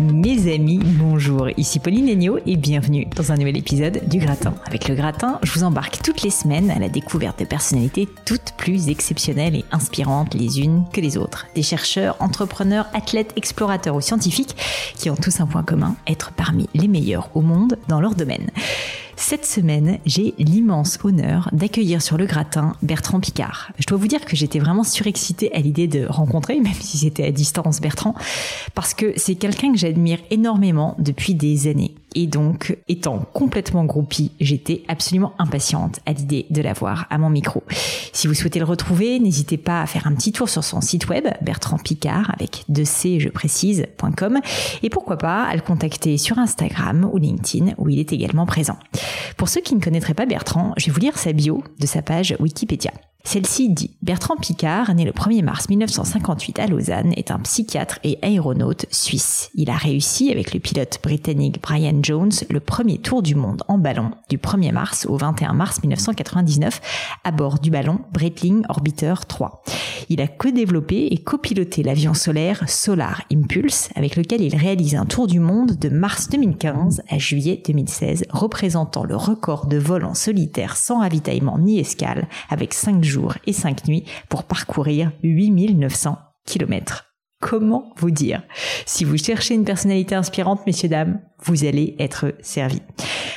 [0.00, 4.54] Mes amis, bonjour, ici Pauline Agneau et bienvenue dans un nouvel épisode du Gratin.
[4.64, 8.52] Avec le Gratin, je vous embarque toutes les semaines à la découverte de personnalités toutes
[8.56, 11.46] plus exceptionnelles et inspirantes les unes que les autres.
[11.56, 14.54] Des chercheurs, entrepreneurs, athlètes, explorateurs ou scientifiques
[14.96, 18.50] qui ont tous un point commun, être parmi les meilleurs au monde dans leur domaine.
[19.20, 23.72] Cette semaine, j'ai l'immense honneur d'accueillir sur le gratin Bertrand Picard.
[23.76, 27.24] Je dois vous dire que j'étais vraiment surexcitée à l'idée de rencontrer, même si c'était
[27.24, 28.14] à distance Bertrand,
[28.76, 31.96] parce que c'est quelqu'un que j'admire énormément depuis des années.
[32.14, 37.62] Et donc, étant complètement groupie, j'étais absolument impatiente à l'idée de l'avoir à mon micro.
[38.12, 41.08] Si vous souhaitez le retrouver, n'hésitez pas à faire un petit tour sur son site
[41.08, 44.40] web, Bertrand Picard, avec 2C, je précise.com,
[44.82, 48.78] et pourquoi pas à le contacter sur Instagram ou LinkedIn, où il est également présent.
[49.36, 52.02] Pour ceux qui ne connaîtraient pas Bertrand, je vais vous lire sa bio de sa
[52.02, 52.92] page Wikipédia.
[53.24, 58.18] Celle-ci dit Bertrand Picard, né le 1er mars 1958 à Lausanne, est un psychiatre et
[58.22, 59.50] aéronaute suisse.
[59.54, 63.76] Il a réussi avec le pilote britannique Brian Jones le premier tour du monde en
[63.76, 66.80] ballon du 1er mars au 21 mars 1999
[67.24, 69.62] à bord du ballon Breitling Orbiter 3.
[70.08, 75.26] Il a co-développé et copiloté l'avion solaire Solar Impulse avec lequel il réalise un tour
[75.26, 80.76] du monde de mars 2015 à juillet 2016 représentant le record de vol en solitaire
[80.76, 87.06] sans ravitaillement ni escale avec 5 jours et 5 nuits pour parcourir 8900 kilomètres.
[87.40, 88.42] Comment vous dire?
[88.84, 92.80] Si vous cherchez une personnalité inspirante, messieurs, dames, vous allez être servi.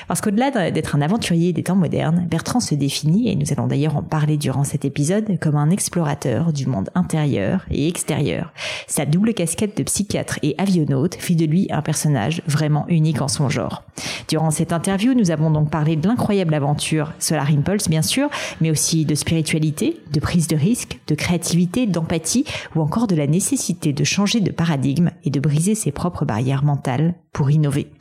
[0.07, 3.95] Parce qu'au-delà d'être un aventurier des temps modernes, Bertrand se définit, et nous allons d'ailleurs
[3.95, 8.52] en parler durant cet épisode, comme un explorateur du monde intérieur et extérieur.
[8.88, 13.27] Sa double casquette de psychiatre et avionaute fait de lui un personnage vraiment unique en
[13.27, 13.83] son genre.
[14.27, 18.29] Durant cette interview, nous avons donc parlé de l'incroyable aventure Solar Impulse, bien sûr,
[18.59, 23.27] mais aussi de spiritualité, de prise de risque, de créativité, d'empathie, ou encore de la
[23.27, 27.91] nécessité de changer de paradigme et de briser ses propres barrières mentales pour innover.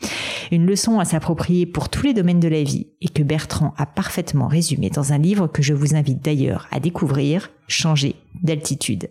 [0.50, 3.86] Une leçon à s'approprier pour tous les domaines de la vie et que Bertrand a
[3.86, 9.10] parfaitement résumé dans un livre que je vous invite d'ailleurs à découvrir, Changer d'altitude.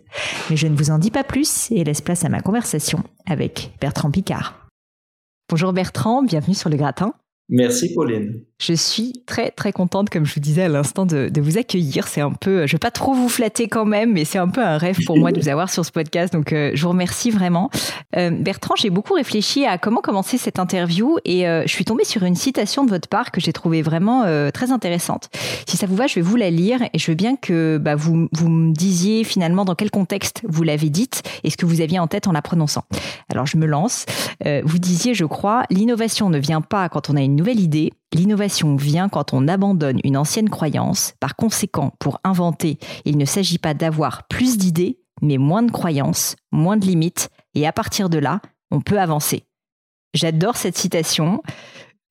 [0.50, 3.72] Mais je ne vous en dis pas plus et laisse place à ma conversation avec
[3.80, 4.68] Bertrand Picard.
[5.48, 7.14] Bonjour Bertrand, bienvenue sur le gratin.
[7.50, 8.44] Merci Pauline.
[8.60, 12.06] Je suis très très contente, comme je vous disais à l'instant, de, vous accueillir.
[12.08, 14.60] C'est un peu, je vais pas trop vous flatter quand même, mais c'est un peu
[14.60, 16.34] un rêve pour moi de vous avoir sur ce podcast.
[16.34, 17.70] Donc euh, je vous remercie vraiment.
[18.16, 22.04] Euh, Bertrand, j'ai beaucoup réfléchi à comment commencer cette interview et euh, je suis tombée
[22.04, 25.30] sur une citation de votre part que j'ai trouvée vraiment très intéressante.
[25.66, 27.94] Si ça vous va, je vais vous la lire et je veux bien que bah,
[27.94, 31.80] vous, vous me disiez finalement dans quel contexte vous l'avez dite et ce que vous
[31.80, 32.84] aviez en tête en la prononçant.
[33.30, 34.04] Alors je me lance.
[34.44, 38.76] vous disiez, je crois, l'innovation ne vient pas quand on a une nouvelle idée, l'innovation
[38.76, 41.14] vient quand on abandonne une ancienne croyance.
[41.20, 46.36] Par conséquent, pour inventer, il ne s'agit pas d'avoir plus d'idées, mais moins de croyances,
[46.52, 49.44] moins de limites, et à partir de là, on peut avancer.
[50.12, 51.42] J'adore cette citation.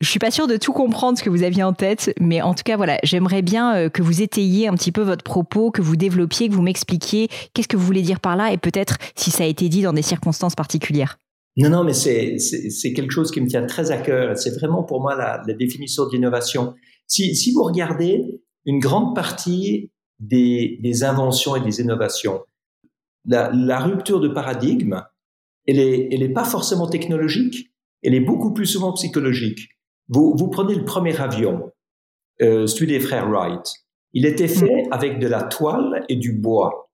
[0.02, 2.56] Je suis pas sûre de tout comprendre ce que vous aviez en tête, mais en
[2.56, 5.84] tout cas, voilà, j'aimerais bien euh, que vous étayiez un petit peu votre propos, que
[5.84, 9.30] vous développiez, que vous m'expliquiez qu'est-ce que vous voulez dire par là, et peut-être si
[9.30, 11.20] ça a été dit dans des circonstances particulières.
[11.58, 14.38] Non, non, mais c'est quelque chose qui me tient très à cœur.
[14.38, 16.74] C'est vraiment pour moi la, la définition d'innovation.
[17.08, 22.42] Si, si vous regardez une grande partie des, des inventions et des innovations,
[23.26, 25.02] la, la rupture de paradigme,
[25.68, 27.72] elle est, elle est pas forcément technologique,
[28.04, 29.70] elle est beaucoup plus souvent psychologique.
[30.08, 31.72] Vous, vous prenez le premier avion,
[32.42, 33.72] euh, celui des frères Wright.
[34.14, 34.94] Il était fait mm.
[34.94, 36.90] avec de la toile et du bois.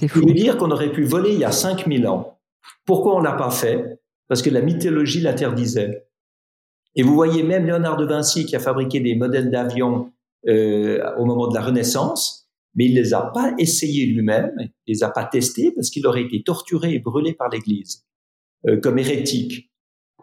[0.00, 0.26] C'est fou.
[0.26, 2.39] veut dire qu'on aurait pu voler il y a 5000 ans.
[2.86, 4.00] Pourquoi on l'a pas fait?
[4.28, 6.06] Parce que la mythologie l'interdisait.
[6.94, 10.12] Et vous voyez même Léonard de Vinci qui a fabriqué des modèles d'avions
[10.48, 15.02] euh, au moment de la Renaissance, mais il les a pas essayés lui-même, il les
[15.02, 18.04] a pas testés parce qu'il aurait été torturé et brûlé par l'Église
[18.66, 19.70] euh, comme hérétique.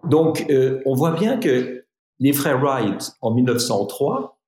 [0.10, 1.86] Donc, euh, on voit bien que
[2.20, 4.40] les frères Wright en 1903,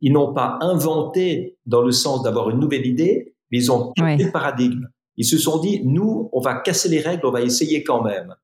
[0.00, 4.24] ils n'ont pas inventé dans le sens d'avoir une nouvelle idée, mais ils ont changé
[4.24, 4.86] le paradigme.
[5.20, 8.34] Ils se sont dit, nous, on va casser les règles, on va essayer quand même.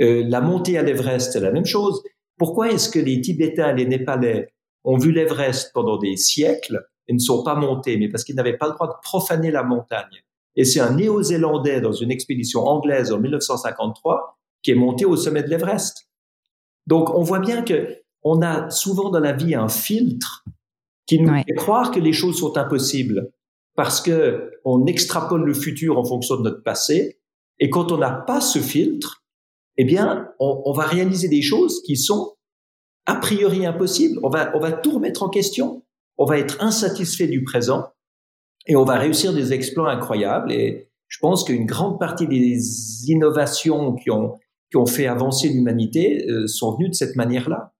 [0.00, 2.02] Euh, la montée à l'Everest, c'est la même chose.
[2.36, 7.20] Pourquoi est-ce que les Tibétains, les Népalais ont vu l'Everest pendant des siècles et ne
[7.20, 7.96] sont pas montés?
[7.98, 10.24] Mais parce qu'ils n'avaient pas le droit de profaner la montagne.
[10.56, 15.44] Et c'est un Néo-Zélandais dans une expédition anglaise en 1953 qui est monté au sommet
[15.44, 16.08] de l'Everest.
[16.88, 20.44] Donc on voit bien que on a souvent dans la vie un filtre
[21.06, 23.30] qui nous fait croire que les choses sont impossibles
[23.78, 27.20] parce que on extrapole le futur en fonction de notre passé.
[27.60, 29.22] Et quand on n'a pas ce filtre,
[29.76, 32.34] eh bien, on, va réaliser des choses qui sont
[33.06, 34.18] a priori impossibles.
[34.24, 35.84] On va, on va tout remettre en question.
[36.16, 37.86] On va être insatisfait du présent.
[38.66, 40.50] Et on va réussir des exploits incroyables.
[40.50, 44.34] Et je pense qu'une grande partie des innovations qui ont,
[44.72, 47.72] qui ont fait avancer l'humanité euh, sont venues de cette manière-là.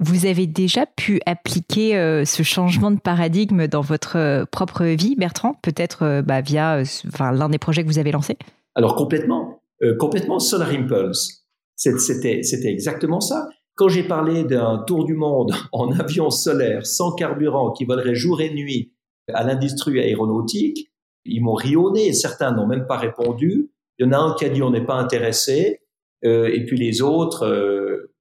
[0.00, 5.16] Vous avez déjà pu appliquer euh, ce changement de paradigme dans votre euh, propre vie,
[5.16, 6.82] Bertrand, peut-être bah, via
[7.18, 8.38] l'un des projets que vous avez lancés?
[8.74, 9.60] Alors complètement,
[9.98, 11.48] complètement Solar Impulse.
[11.78, 13.48] C'était, exactement ça.
[13.76, 18.40] Quand j'ai parlé d'un tour du monde en avion solaire sans carburant qui volerait jour
[18.40, 18.92] et nuit
[19.32, 20.90] à l'industrie aéronautique,
[21.24, 22.12] ils m'ont rionné.
[22.12, 23.70] Certains n'ont même pas répondu.
[23.98, 25.80] Il y en a un qui a dit on n'est pas intéressé,
[26.24, 28.12] euh, et puis les autres euh,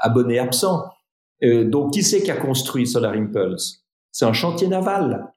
[0.00, 0.84] abonnés absents.
[1.44, 3.84] Euh, donc qui c'est qui a construit Solar Impulse?
[4.10, 5.30] C'est un chantier naval.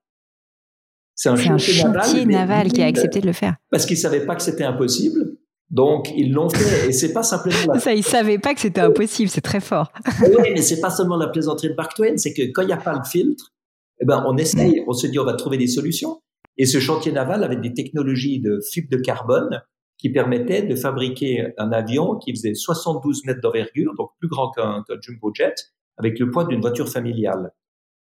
[1.16, 3.56] C'est un, chantier, naval, qui a accepté de le faire.
[3.70, 5.38] Parce qu'ils savaient pas que c'était impossible.
[5.70, 7.80] Donc ils l'ont fait et c'est pas simplement la...
[7.80, 9.92] ça ils savaient pas que c'était impossible, c'est très fort.
[10.22, 12.74] oui, mais c'est pas seulement la plaisanterie de Mark Twain, c'est que quand il n'y
[12.74, 13.54] a pas le filtre,
[14.02, 16.22] eh ben on essaye, on se dit on va trouver des solutions.
[16.58, 19.62] Et ce chantier naval avait des technologies de fibre de carbone
[19.98, 24.84] qui permettaient de fabriquer un avion qui faisait 72 mètres d'envergure, donc plus grand qu'un
[25.00, 25.54] jumbo jet,
[25.98, 27.54] avec le poids d'une voiture familiale.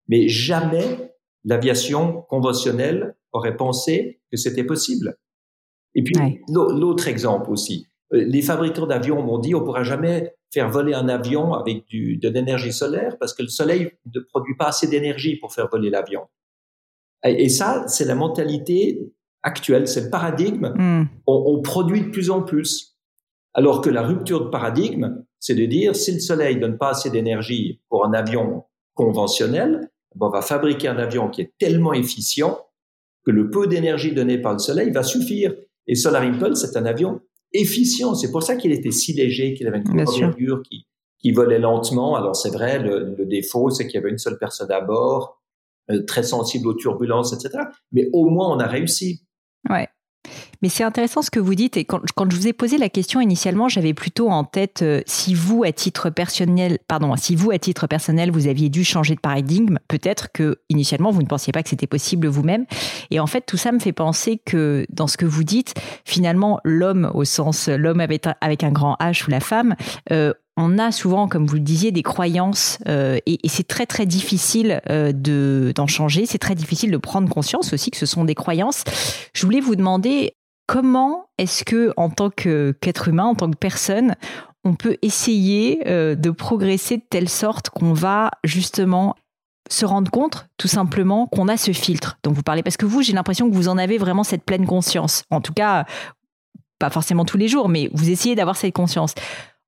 [0.08, 1.14] Mais jamais
[1.44, 5.16] l'aviation conventionnelle aurait pensé que c'était possible.
[5.94, 6.14] Et puis,
[6.48, 7.86] l'autre exemple aussi.
[8.12, 12.16] Euh, les fabricants d'avions m'ont dit, on pourra jamais faire voler un avion avec du,
[12.16, 15.90] de l'énergie solaire parce que le soleil ne produit pas assez d'énergie pour faire voler
[15.90, 16.22] l'avion.
[17.24, 19.12] Et, ça, c'est la mentalité
[19.42, 20.72] actuelle, c'est le paradigme.
[20.74, 21.04] Hmm.
[21.26, 22.96] On, on, produit de plus en plus.
[23.52, 27.10] Alors que la rupture de paradigme, c'est de dire, si le soleil donne pas assez
[27.10, 28.64] d'énergie pour un avion
[28.94, 32.58] conventionnel, on va fabriquer un avion qui est tellement efficient
[33.24, 35.54] que le peu d'énergie donné par le soleil va suffire.
[35.86, 37.20] Et Solar Impulse, c'est un avion
[37.52, 38.14] efficient.
[38.14, 40.86] C'est pour ça qu'il était si léger, qu'il avait une envergure qui,
[41.18, 42.16] qui volait lentement.
[42.16, 45.40] Alors c'est vrai, le, le défaut, c'est qu'il y avait une seule personne à bord,
[45.90, 47.64] euh, très sensible aux turbulences, etc.
[47.92, 49.22] Mais au moins, on a réussi.
[49.68, 49.88] Ouais.
[50.62, 51.76] Mais c'est intéressant ce que vous dites.
[51.76, 55.34] Et quand, je vous ai posé la question initialement, j'avais plutôt en tête euh, si
[55.34, 59.20] vous, à titre personnel, pardon, si vous, à titre personnel, vous aviez dû changer de
[59.20, 62.66] paradigme, peut-être que initialement vous ne pensiez pas que c'était possible vous-même.
[63.10, 65.74] Et en fait, tout ça me fait penser que dans ce que vous dites,
[66.04, 69.76] finalement, l'homme au sens l'homme avec, avec un grand H ou la femme,
[70.12, 74.04] euh, on a souvent, comme vous le disiez, des croyances euh, et, c'est très très
[74.04, 76.26] difficile de d'en changer.
[76.26, 78.84] C'est très difficile de prendre conscience aussi que ce sont des croyances.
[79.32, 80.34] Je voulais vous demander
[80.70, 84.14] comment est-ce que, en tant qu'être humain, en tant que personne,
[84.62, 89.16] on peut essayer euh, de progresser de telle sorte qu'on va justement
[89.68, 92.62] se rendre compte, tout simplement, qu'on a ce filtre dont vous parlez.
[92.62, 95.24] Parce que vous, j'ai l'impression que vous en avez vraiment cette pleine conscience.
[95.30, 95.86] En tout cas,
[96.78, 99.14] pas forcément tous les jours, mais vous essayez d'avoir cette conscience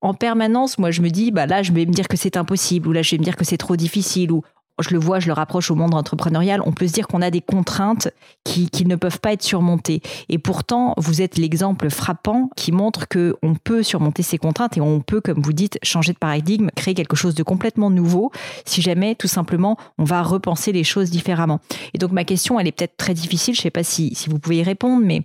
[0.03, 2.89] en permanence, moi, je me dis, bah là, je vais me dire que c'est impossible,
[2.89, 4.43] ou là, je vais me dire que c'est trop difficile, ou
[4.81, 7.31] je le vois, je le rapproche au monde entrepreneurial, on peut se dire qu'on a
[7.31, 8.09] des contraintes
[8.45, 10.01] qui, ne peuvent pas être surmontées.
[10.29, 14.81] Et pourtant, vous êtes l'exemple frappant qui montre que on peut surmonter ces contraintes et
[14.81, 18.33] on peut, comme vous dites, changer de paradigme, créer quelque chose de complètement nouveau,
[18.65, 21.61] si jamais, tout simplement, on va repenser les choses différemment.
[21.95, 24.29] Et donc, ma question, elle est peut-être très difficile, je ne sais pas si, si
[24.29, 25.23] vous pouvez y répondre, mais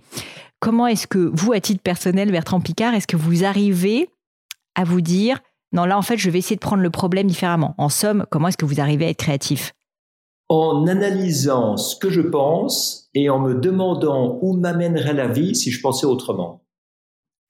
[0.60, 4.08] comment est-ce que vous, à titre personnel, Bertrand Picard, est-ce que vous arrivez
[4.74, 5.40] à vous dire
[5.72, 7.74] non, là, en fait, je vais essayer de prendre le problème différemment.
[7.78, 9.74] En somme, comment est-ce que vous arrivez à être créatif?
[10.48, 15.70] En analysant ce que je pense et en me demandant où m'amènerait la vie si
[15.70, 16.62] je pensais autrement.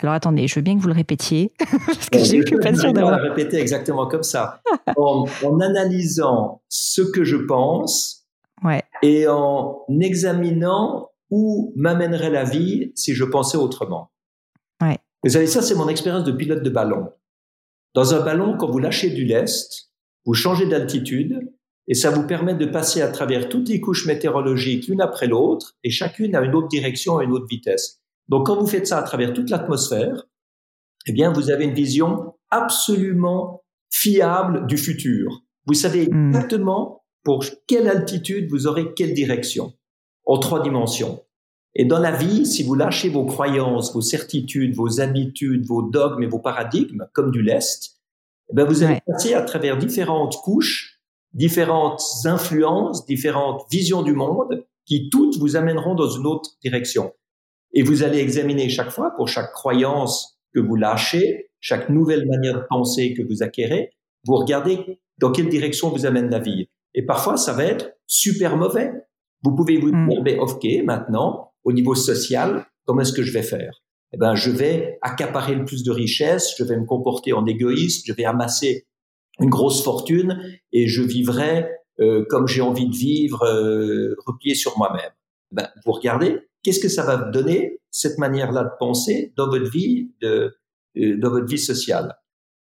[0.00, 1.52] Alors attendez, je veux bien que vous le répétiez,
[1.87, 3.20] parce que j'ai eu pas sûr d'avoir.
[3.20, 4.62] répéter exactement comme ça.
[4.96, 5.26] en,
[5.60, 8.26] analysant ce que je pense
[8.62, 8.82] ouais.
[9.02, 14.10] et en examinant où m'amènerait la vie si je pensais autrement.
[14.80, 14.98] Ouais.
[15.25, 17.08] Vous savez, ça, c'est mon expérience de pilote de ballon.
[17.95, 19.90] Dans un ballon, quand vous lâchez du lest,
[20.25, 21.50] vous changez d'altitude
[21.87, 25.76] et ça vous permet de passer à travers toutes les couches météorologiques l'une après l'autre
[25.83, 28.00] et chacune a une autre direction et une autre vitesse.
[28.28, 30.26] Donc quand vous faites ça à travers toute l'atmosphère,
[31.07, 35.42] eh bien vous avez une vision absolument fiable du futur.
[35.66, 36.28] Vous savez hmm.
[36.28, 39.73] exactement pour quelle altitude vous aurez quelle direction
[40.26, 41.25] en trois dimensions.
[41.80, 46.25] Et dans la vie, si vous lâchez vos croyances, vos certitudes, vos habitudes, vos dogmes
[46.25, 48.00] et vos paradigmes, comme du lest,
[48.50, 51.00] eh ben vous allez passer à travers différentes couches,
[51.35, 57.12] différentes influences, différentes visions du monde, qui toutes vous amèneront dans une autre direction.
[57.73, 62.54] Et vous allez examiner chaque fois, pour chaque croyance que vous lâchez, chaque nouvelle manière
[62.54, 63.92] de penser que vous acquérez,
[64.26, 66.68] vous regardez dans quelle direction vous amène la vie.
[66.94, 68.90] Et parfois, ça va être super mauvais.
[69.44, 70.08] Vous pouvez vous mm.
[70.08, 73.82] dire, ben, ok, maintenant, au niveau social, comment est-ce que je vais faire?
[74.12, 78.06] Eh ben, je vais accaparer le plus de richesses, je vais me comporter en égoïste,
[78.06, 78.86] je vais amasser
[79.40, 80.40] une grosse fortune
[80.72, 81.68] et je vivrai
[82.00, 85.10] euh, comme j'ai envie de vivre, euh, replié sur moi-même.
[85.50, 90.12] Ben, vous regardez, qu'est-ce que ça va donner cette manière-là de penser dans votre vie,
[90.20, 90.56] de,
[90.96, 92.16] euh, dans votre vie sociale?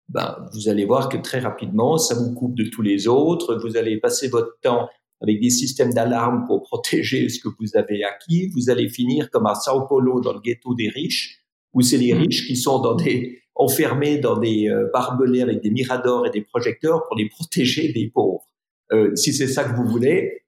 [0.08, 3.55] Ben, vous allez voir que très rapidement, ça vous coupe de tous les autres.
[3.55, 4.89] Vous allez passer votre temps
[5.22, 8.48] avec des systèmes d'alarme pour protéger ce que vous avez acquis.
[8.56, 12.14] Vous allez finir comme à Sao Paulo dans le ghetto des riches, où c'est les
[12.14, 12.18] mmh.
[12.18, 16.42] riches qui sont dans des, enfermés dans des euh, barbelés avec des miradors et des
[16.42, 18.46] projecteurs pour les protéger des pauvres.
[18.92, 20.44] Euh, si c'est ça que vous voulez,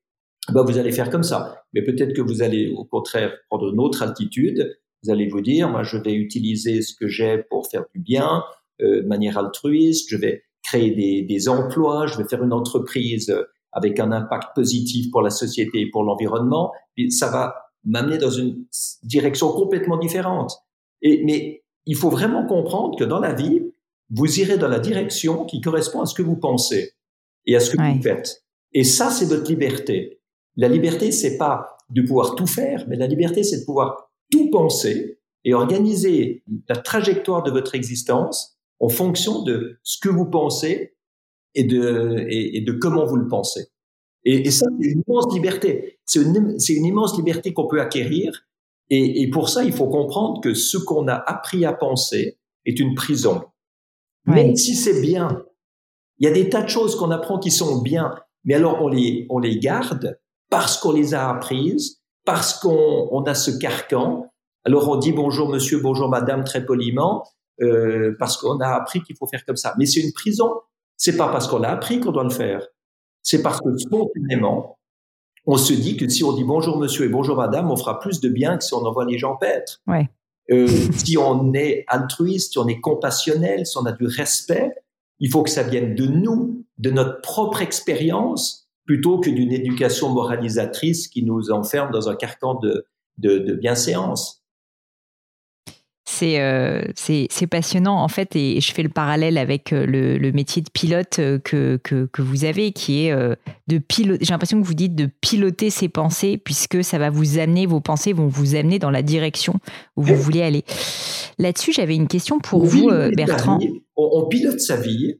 [0.51, 1.63] ben vous allez faire comme ça.
[1.73, 4.77] Mais peut-être que vous allez au contraire prendre une autre altitude.
[5.03, 8.43] Vous allez vous dire, moi je vais utiliser ce que j'ai pour faire du bien
[8.81, 10.09] euh, de manière altruiste.
[10.09, 12.07] Je vais créer des, des, emplois.
[12.07, 16.03] Je vais faire une entreprise euh, avec un impact positif pour la société et pour
[16.03, 16.71] l'environnement.
[17.09, 18.65] Ça va m'amener dans une
[19.03, 20.53] direction complètement différente.
[21.01, 23.61] Et, mais il faut vraiment comprendre que dans la vie,
[24.09, 26.93] vous irez dans la direction qui correspond à ce que vous pensez
[27.45, 28.43] et à ce que vous faites.
[28.73, 30.21] Et ça, c'est votre liberté.
[30.57, 34.49] La liberté, c'est pas de pouvoir tout faire, mais la liberté, c'est de pouvoir tout
[34.49, 40.95] penser et organiser la trajectoire de votre existence en fonction de ce que vous pensez
[41.55, 43.67] et de, et, de comment vous le pensez.
[44.23, 45.99] Et, et ça, c'est une immense liberté.
[46.05, 48.45] C'est une, une, immense liberté qu'on peut acquérir.
[48.89, 52.79] Et, et, pour ça, il faut comprendre que ce qu'on a appris à penser est
[52.79, 53.43] une prison.
[54.25, 55.43] Même si c'est bien,
[56.19, 58.87] il y a des tas de choses qu'on apprend qui sont bien, mais alors on
[58.87, 64.27] les, on les garde parce qu'on les a apprises, parce qu'on on a ce carcan.
[64.63, 67.23] Alors on dit bonjour monsieur, bonjour madame très poliment,
[67.61, 69.73] euh, parce qu'on a appris qu'il faut faire comme ça.
[69.79, 70.51] Mais c'est une prison.
[71.01, 72.67] C'est pas parce qu'on a appris qu'on doit le faire.
[73.23, 74.77] C'est parce que spontanément,
[75.47, 78.19] on se dit que si on dit bonjour monsieur et bonjour madame, on fera plus
[78.19, 79.81] de bien que si on envoie les gens paître.
[79.87, 80.11] Ouais.
[80.51, 84.75] Euh, si on est altruiste, si on est compassionnel, si on a du respect,
[85.17, 90.09] il faut que ça vienne de nous, de notre propre expérience, plutôt que d'une éducation
[90.09, 92.85] moralisatrice qui nous enferme dans un carcan de,
[93.17, 94.40] de, de bienséance.
[96.23, 100.61] Euh, c'est passionnant en fait et je fais le parallèle avec euh, le, le métier
[100.61, 103.15] de pilote euh, que, que, que, vous avez qui est
[103.67, 107.39] de piloter j'ai l'impression que vous dites de piloter ses pensées puisque ça va vous
[107.39, 109.55] amener vos pensées vont vous amener dans la direction
[109.95, 110.63] où vous voulez aller.
[111.37, 113.59] Là-dessus j'avais une question pour vous Bertrand.
[113.95, 115.19] On, pilote sa vie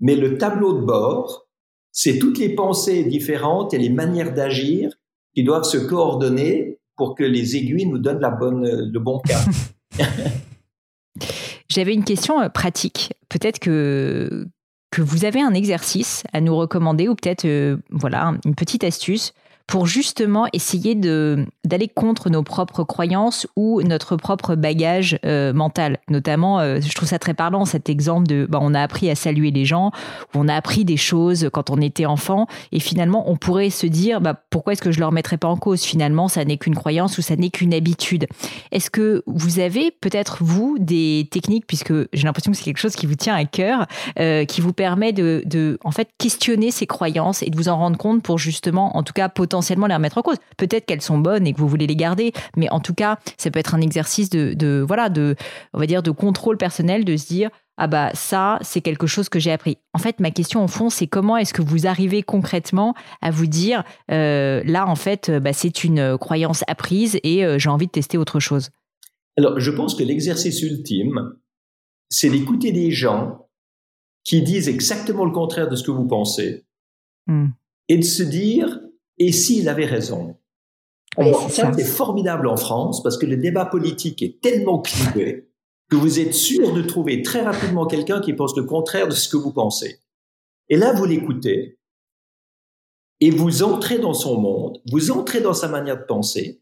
[0.00, 1.48] mais le tableau de bord
[1.92, 4.90] c'est toutes les pensées différentes et les manières d'agir
[5.34, 9.40] qui doivent se coordonner pour que les aiguilles nous donnent la bonne, le bon cap.
[11.68, 13.12] J'avais une question euh, pratique.
[13.28, 14.48] Peut-être que,
[14.96, 19.32] vous avez un exercice à nous recommander ou peut-être euh, voilà une petite astuce
[19.68, 25.98] pour justement essayer de d'aller contre nos propres croyances ou notre propre bagage euh, mental.
[26.08, 29.14] Notamment, euh, je trouve ça très parlant cet exemple de, bah, on a appris à
[29.14, 29.92] saluer les gens,
[30.34, 34.22] on a appris des choses quand on était enfant, et finalement, on pourrait se dire,
[34.22, 35.82] bah, pourquoi est-ce que je le remettrais pas en cause?
[35.82, 38.26] Finalement, ça n'est qu'une croyance ou ça n'est qu'une habitude.
[38.72, 42.96] Est-ce que vous avez peut-être vous des techniques, puisque j'ai l'impression que c'est quelque chose
[42.96, 43.86] qui vous tient à cœur,
[44.18, 47.76] euh, qui vous permet de, de en fait questionner ces croyances et de vous en
[47.76, 50.36] rendre compte pour justement, en tout cas, potentiellement potentiellement les remettre en cause.
[50.56, 53.50] Peut-être qu'elles sont bonnes et que vous voulez les garder, mais en tout cas, ça
[53.50, 55.34] peut être un exercice de, voilà, de,
[55.74, 57.50] on va dire, de contrôle personnel, de se dire
[57.80, 59.78] ah bah ça c'est quelque chose que j'ai appris.
[59.94, 63.46] En fait, ma question au fond, c'est comment est-ce que vous arrivez concrètement à vous
[63.46, 67.92] dire euh, là en fait, bah, c'est une croyance apprise et euh, j'ai envie de
[67.92, 68.70] tester autre chose?
[69.36, 71.34] Alors, je pense que l'exercice ultime,
[72.10, 73.48] c'est d'écouter des gens
[74.24, 76.64] qui disent exactement le contraire de ce que vous pensez
[77.28, 77.46] hmm.
[77.88, 78.80] et de se dire
[79.18, 80.36] et s'il avait raison
[81.48, 85.48] Ça, c'est formidable en France parce que le débat politique est tellement clivé
[85.90, 89.28] que vous êtes sûr de trouver très rapidement quelqu'un qui pense le contraire de ce
[89.28, 90.00] que vous pensez.
[90.68, 91.78] Et là, vous l'écoutez
[93.20, 96.60] et vous entrez dans son monde, vous entrez dans sa manière de penser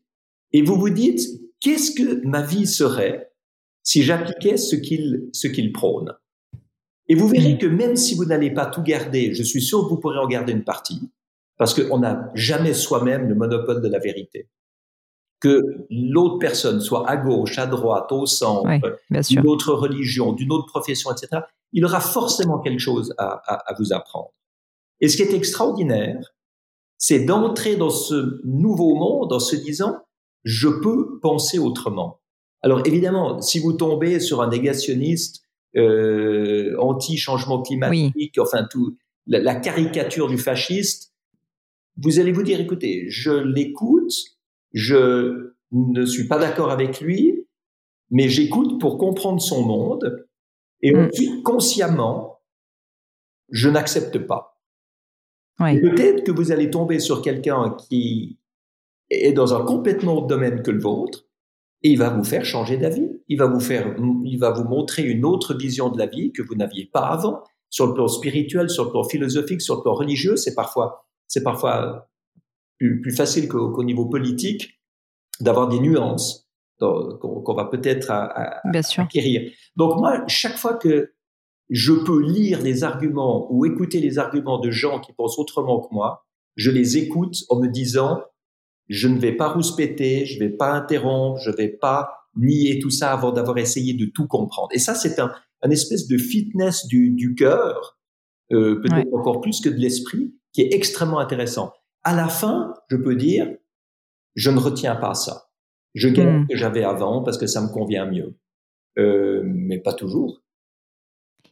[0.53, 1.21] et vous vous dites
[1.61, 3.33] qu'est-ce que ma vie serait
[3.83, 6.15] si j'appliquais ce qu'il ce qu'il prône?
[7.09, 9.91] Et vous verrez que même si vous n'allez pas tout garder, je suis sûr que
[9.91, 11.11] vous pourrez en garder une partie
[11.59, 14.49] parce qu'on n'a jamais soi-même le monopole de la vérité.
[15.41, 15.61] Que
[15.91, 21.11] l'autre personne soit à gauche, à droite, au centre, d'une autre religion, d'une autre profession,
[21.13, 24.33] etc., il aura forcément quelque chose à, à, à vous apprendre.
[25.01, 26.35] Et ce qui est extraordinaire,
[26.99, 29.99] c'est d'entrer dans ce nouveau monde en se disant,
[30.45, 32.21] je peux penser autrement.
[32.63, 35.43] Alors évidemment, si vous tombez sur un négationniste
[35.77, 38.97] euh, anti-changement climatique, enfin tout,
[39.27, 41.13] la, caricature du fasciste,
[41.97, 44.13] vous allez vous dire, écoutez, je l'écoute,
[44.73, 47.47] je ne suis pas d'accord avec lui,
[48.11, 50.27] mais j'écoute pour comprendre son monde,
[50.83, 51.09] et mm.
[51.09, 52.41] ensuite, consciemment,
[53.51, 54.61] je n'accepte pas.
[55.59, 58.39] Peut-être que vous allez tomber sur quelqu'un qui
[59.09, 61.27] est dans un complètement autre domaine que le vôtre
[61.83, 63.09] et il va vous faire changer d'avis.
[63.29, 66.43] Il va vous faire, il va vous montrer une autre vision de la vie que
[66.43, 67.43] vous n'aviez pas avant.
[67.71, 71.43] Sur le plan spirituel, sur le plan philosophique, sur le plan religieux, c'est parfois, c'est
[71.43, 72.09] parfois
[72.79, 74.81] plus, facile qu'au niveau politique
[75.41, 79.51] d'avoir des nuances qu'on va peut-être acquérir.
[79.77, 81.13] Donc moi, chaque fois que
[81.71, 85.93] je peux lire les arguments ou écouter les arguments de gens qui pensent autrement que
[85.93, 88.23] moi, je les écoute en me disant
[88.89, 92.79] je ne vais pas rouspéter, je ne vais pas interrompre, je ne vais pas nier
[92.79, 94.69] tout ça avant d'avoir essayé de tout comprendre.
[94.73, 97.99] Et ça, c'est un, un espèce de fitness du, du cœur,
[98.53, 101.75] euh, peut-être encore plus que de l'esprit, qui est extrêmement intéressant.
[102.03, 103.47] À la fin, je peux dire,
[104.37, 105.51] je ne retiens pas ça.
[105.95, 106.47] Je gagne hmm.
[106.49, 108.39] ce que j'avais avant parce que ça me convient mieux.
[108.99, 110.43] Euh, mais pas toujours.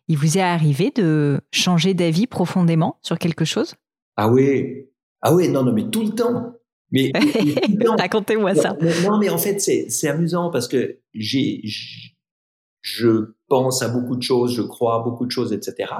[0.08, 3.74] Il vous est arrivé de changer d'avis profondément sur quelque chose?
[4.16, 4.88] Ah oui,
[5.20, 6.54] ah oui, non, non, mais tout le temps.
[6.90, 7.12] Mais
[7.98, 8.74] racontez-moi ça.
[9.02, 11.60] Non, mais en fait, c'est amusant parce que j'ai,
[12.80, 15.92] je pense à beaucoup de choses, je crois à beaucoup de choses, etc.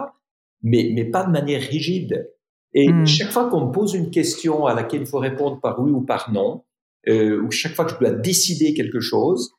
[0.63, 2.34] Mais, mais pas de manière rigide.
[2.75, 3.07] Et hmm.
[3.07, 6.01] chaque fois qu'on me pose une question à laquelle il faut répondre par oui ou
[6.01, 6.65] par non,
[7.09, 9.53] euh, ou chaque fois que je dois décider quelque chose,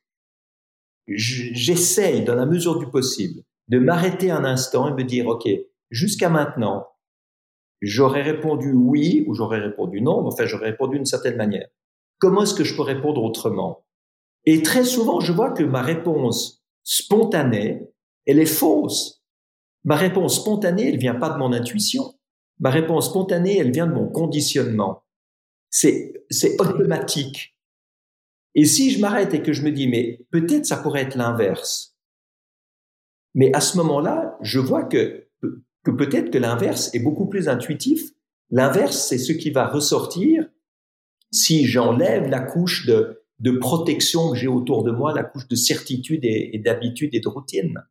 [1.08, 5.48] j'essaye, dans la mesure du possible, de m'arrêter un instant et me dire, OK,
[5.92, 6.88] jusqu'à maintenant,
[7.82, 11.68] j'aurais répondu oui ou j'aurais répondu non, mais enfin j'aurais répondu d'une certaine manière.
[12.20, 13.86] Comment est-ce que je peux répondre autrement?
[14.46, 17.88] Et très souvent, je vois que ma réponse spontanée,
[18.26, 19.24] elle est fausse.
[19.84, 22.16] Ma réponse spontanée, elle vient pas de mon intuition.
[22.60, 25.04] Ma réponse spontanée, elle vient de mon conditionnement.
[25.70, 26.14] C'est,
[26.60, 27.58] automatique.
[28.54, 31.98] Et si je m'arrête et que je me dis, mais peut-être ça pourrait être l'inverse.
[33.34, 35.26] Mais à ce moment-là, je vois que
[35.86, 38.10] que peut-être que l'inverse est beaucoup plus intuitif.
[38.50, 40.50] L'inverse, c'est ce qui va ressortir
[41.32, 45.56] si j'enlève la couche de, de protection que j'ai autour de moi, la couche de
[45.56, 47.84] certitude et, d'habitude et de routine.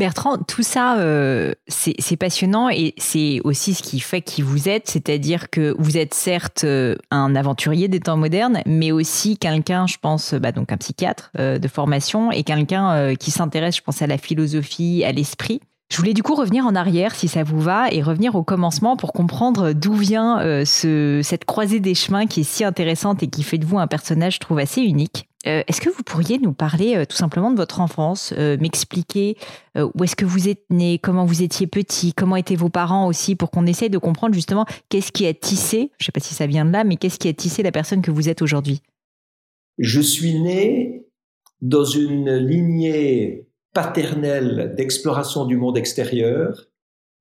[0.00, 4.88] Bertrand, tout ça, euh, c'est passionnant et c'est aussi ce qui fait qui vous êtes,
[4.88, 9.98] c'est-à-dire que vous êtes certes euh, un aventurier des temps modernes, mais aussi quelqu'un, je
[10.00, 14.06] pense, bah donc un psychiatre euh, de formation et quelqu'un qui s'intéresse, je pense, à
[14.06, 15.60] la philosophie, à l'esprit.
[15.90, 18.96] Je voulais du coup revenir en arrière, si ça vous va, et revenir au commencement
[18.96, 23.26] pour comprendre d'où vient euh, ce, cette croisée des chemins qui est si intéressante et
[23.26, 25.28] qui fait de vous un personnage, je trouve, assez unique.
[25.46, 29.36] Euh, est-ce que vous pourriez nous parler euh, tout simplement de votre enfance, m'expliquer
[29.76, 33.36] où est-ce que vous êtes né, comment vous étiez petit, comment étaient vos parents aussi,
[33.36, 36.34] pour qu'on essaye de comprendre justement qu'est-ce qui a tissé, je ne sais pas si
[36.34, 38.82] ça vient de là, mais qu'est-ce qui a tissé la personne que vous êtes aujourd'hui?
[39.78, 41.06] Je suis né
[41.62, 46.66] dans une lignée paternelle d'exploration du monde extérieur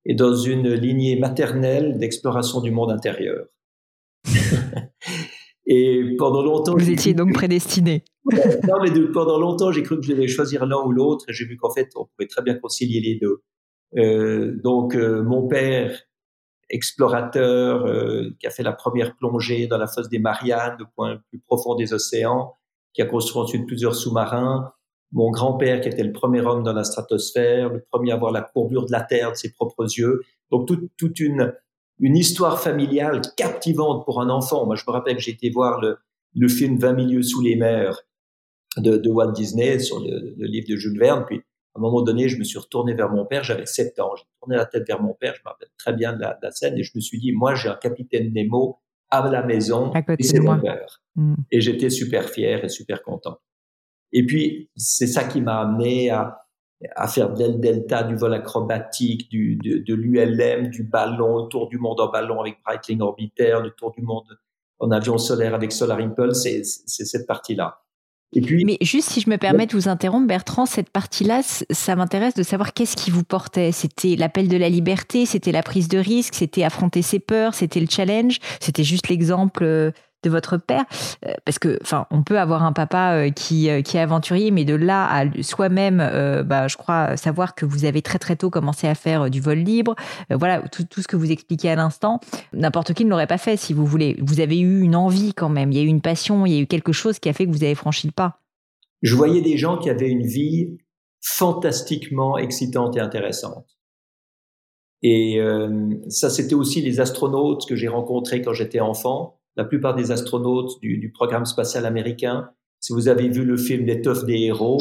[0.05, 3.45] et dans une lignée maternelle d'exploration du monde intérieur.
[5.71, 6.73] et pendant longtemps...
[6.73, 8.03] Vous étiez donc prédestiné.
[8.25, 11.45] non, mais pendant longtemps, j'ai cru que je devais choisir l'un ou l'autre et j'ai
[11.45, 13.43] vu qu'en fait, on pouvait très bien concilier les deux.
[13.97, 15.95] Euh, donc, euh, mon père,
[16.71, 21.13] explorateur, euh, qui a fait la première plongée dans la fosse des Mariannes, le point
[21.13, 22.55] le plus profond des océans,
[22.93, 24.73] qui a construit ensuite plusieurs sous-marins,
[25.11, 28.41] mon grand-père qui était le premier homme dans la stratosphère, le premier à voir la
[28.41, 30.21] courbure de la Terre de ses propres yeux.
[30.51, 31.53] Donc toute une,
[31.99, 34.65] une histoire familiale captivante pour un enfant.
[34.65, 35.97] Moi, je me rappelle que j'ai été voir le,
[36.35, 38.01] le film 20 milieux sous les mers
[38.77, 41.25] de, de Walt Disney sur le, le, livre de Jules Verne.
[41.27, 41.37] Puis,
[41.75, 43.43] à un moment donné, je me suis retourné vers mon père.
[43.43, 44.11] J'avais 7 ans.
[44.15, 45.33] J'ai tourné la tête vers mon père.
[45.35, 47.31] Je me rappelle très bien de la, de la scène et je me suis dit,
[47.31, 48.79] moi, j'ai un capitaine Nemo
[49.11, 51.01] à la maison et c'est mon père.
[51.15, 51.35] Hmm.
[51.51, 53.37] Et j'étais super fier et super content.
[54.11, 56.45] Et puis, c'est ça qui m'a amené à,
[56.95, 61.67] à faire de delta, du vol acrobatique, du, de, de l'ULM, du ballon, le tour
[61.67, 64.37] du monde en ballon avec Breitling Orbiter, le tour du monde
[64.79, 67.81] en avion solaire avec Solar Impulse, c'est, c'est cette partie-là.
[68.31, 71.95] Et puis, Mais juste si je me permets de vous interrompre, Bertrand, cette partie-là, ça
[71.95, 73.71] m'intéresse de savoir qu'est-ce qui vous portait.
[73.71, 77.79] C'était l'appel de la liberté, c'était la prise de risque, c'était affronter ses peurs, c'était
[77.79, 79.91] le challenge, c'était juste l'exemple euh,
[80.23, 80.85] de votre père
[81.25, 84.51] euh, Parce que, enfin, on peut avoir un papa euh, qui, euh, qui est aventurier,
[84.51, 85.97] mais de là à soi-même,
[86.45, 89.59] bah, je crois savoir que vous avez très très tôt commencé à faire du vol
[89.59, 89.95] libre.
[90.29, 92.19] voilà, tout, tout, ce que vous expliquez à l'instant,
[92.53, 94.17] n'importe qui ne l'aurait pas fait, si vous voulez.
[94.21, 96.57] Vous avez eu une envie quand même, il y a eu une passion, il y
[96.57, 98.39] a eu quelque chose qui a fait que vous avez franchi le pas.
[99.01, 100.77] Je voyais des gens qui avaient une vie
[101.21, 103.77] fantastiquement excitante et intéressante.
[105.01, 105.39] Et
[106.09, 110.79] ça, c'était aussi les astronautes que j'ai rencontrés quand j'étais enfant la plupart des astronautes
[110.81, 112.49] du, programme spatial américain.
[112.79, 114.79] Si vous avez vu le film L'étoffe des héros,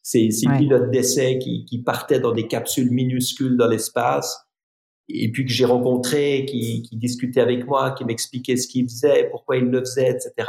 [0.00, 4.46] c'est ces pilotes d'essai qui, qui partaient dans des capsules minuscules dans l'espace
[5.08, 9.28] et puis que j'ai rencontré, qui, qui discutait avec moi, qui m'expliquait ce qu'il faisait,
[9.30, 10.48] pourquoi il le faisait, etc.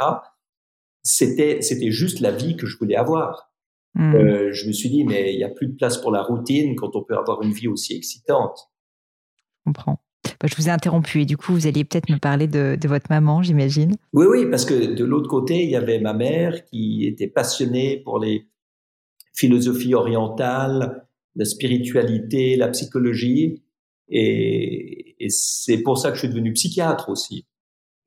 [1.02, 3.50] C'était, c'était juste la vie que je voulais avoir.
[3.94, 4.14] Hmm.
[4.14, 6.76] Euh, je me suis dit, mais il n'y a plus de place pour la routine
[6.76, 8.70] quand on peut avoir une vie aussi excitante.
[9.58, 9.98] Je comprends.
[10.40, 13.06] Bah, je vous ai interrompu et du coup, vous alliez peut-être me parler de, votre
[13.10, 13.96] maman, j'imagine.
[14.12, 18.02] Oui, oui, parce que de l'autre côté, il y avait ma mère qui était passionnée
[18.04, 18.46] pour les
[19.34, 23.62] philosophies orientales, la spiritualité, la psychologie.
[24.08, 27.46] Et, et c'est pour ça que je suis devenu psychiatre aussi.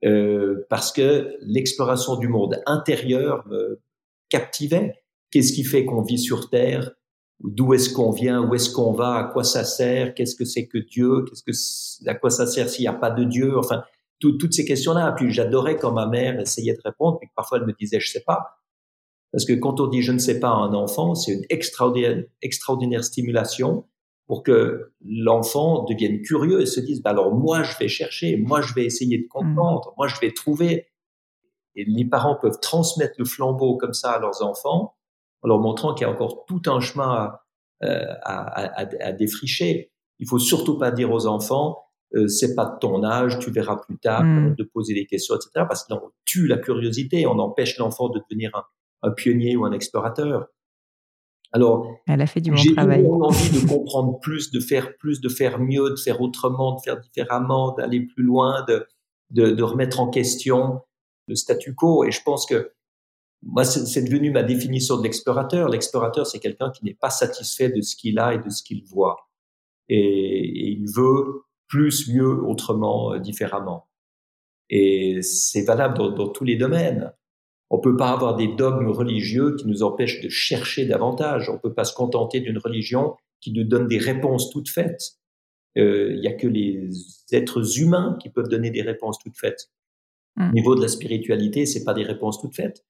[0.05, 3.81] Euh, parce que l'exploration du monde intérieur me
[4.29, 4.93] captivait.
[5.31, 6.91] Qu'est-ce qui fait qu'on vit sur Terre
[7.39, 8.41] D'où est-ce qu'on vient?
[8.41, 9.15] Où est-ce qu'on va?
[9.15, 10.15] À quoi ça sert?
[10.15, 11.23] Qu'est-ce que c'est que Dieu?
[11.25, 13.57] Qu'est-ce que à quoi ça sert s'il n'y a pas de Dieu?
[13.57, 13.83] Enfin,
[14.19, 15.13] toutes ces questions-là.
[15.13, 18.23] Puis j'adorais quand ma mère essayait de répondre, puis parfois elle me disait je sais
[18.25, 18.57] pas.
[19.31, 22.23] Parce que quand on dit je ne sais pas à un enfant, c'est une extraordinaire,
[22.41, 23.85] extraordinaire stimulation
[24.25, 28.61] pour que l'enfant devienne curieux et se dise bah alors moi je vais chercher, moi
[28.61, 29.29] je vais essayer de mmh.
[29.29, 30.87] comprendre, moi je vais trouver.
[31.75, 34.96] Et les parents peuvent transmettre le flambeau comme ça à leurs enfants
[35.43, 37.43] en leur montrant qu'il y a encore tout un chemin à,
[37.83, 39.91] euh, à, à, à, défricher.
[40.19, 41.77] Il faut surtout pas dire aux enfants,
[42.15, 44.55] euh, c'est pas de ton âge, tu verras plus tard, mmh.
[44.55, 45.65] de poser des questions, etc.
[45.67, 48.63] Parce qu'on tue la curiosité, on empêche l'enfant de devenir un,
[49.03, 50.47] un, pionnier ou un explorateur.
[51.53, 53.05] Alors, elle a fait du bon j'ai travail.
[53.05, 56.99] envie de comprendre plus, de faire plus, de faire mieux, de faire autrement, de faire
[56.99, 58.85] différemment, d'aller plus loin, de,
[59.31, 60.81] de, de remettre en question
[61.27, 62.03] le statu quo.
[62.05, 62.71] Et je pense que
[63.43, 65.69] moi, c'est devenu ma définition de l'explorateur.
[65.69, 68.83] L'explorateur, c'est quelqu'un qui n'est pas satisfait de ce qu'il a et de ce qu'il
[68.83, 69.29] voit.
[69.89, 73.87] Et, il veut plus, mieux, autrement, euh, différemment.
[74.69, 77.13] Et c'est valable dans, dans, tous les domaines.
[77.69, 81.49] On peut pas avoir des dogmes religieux qui nous empêchent de chercher davantage.
[81.49, 85.17] On peut pas se contenter d'une religion qui nous donne des réponses toutes faites.
[85.77, 86.89] Euh, il y a que les
[87.31, 89.69] êtres humains qui peuvent donner des réponses toutes faites.
[90.35, 90.49] Mmh.
[90.49, 92.83] Au niveau de la spiritualité, c'est pas des réponses toutes faites.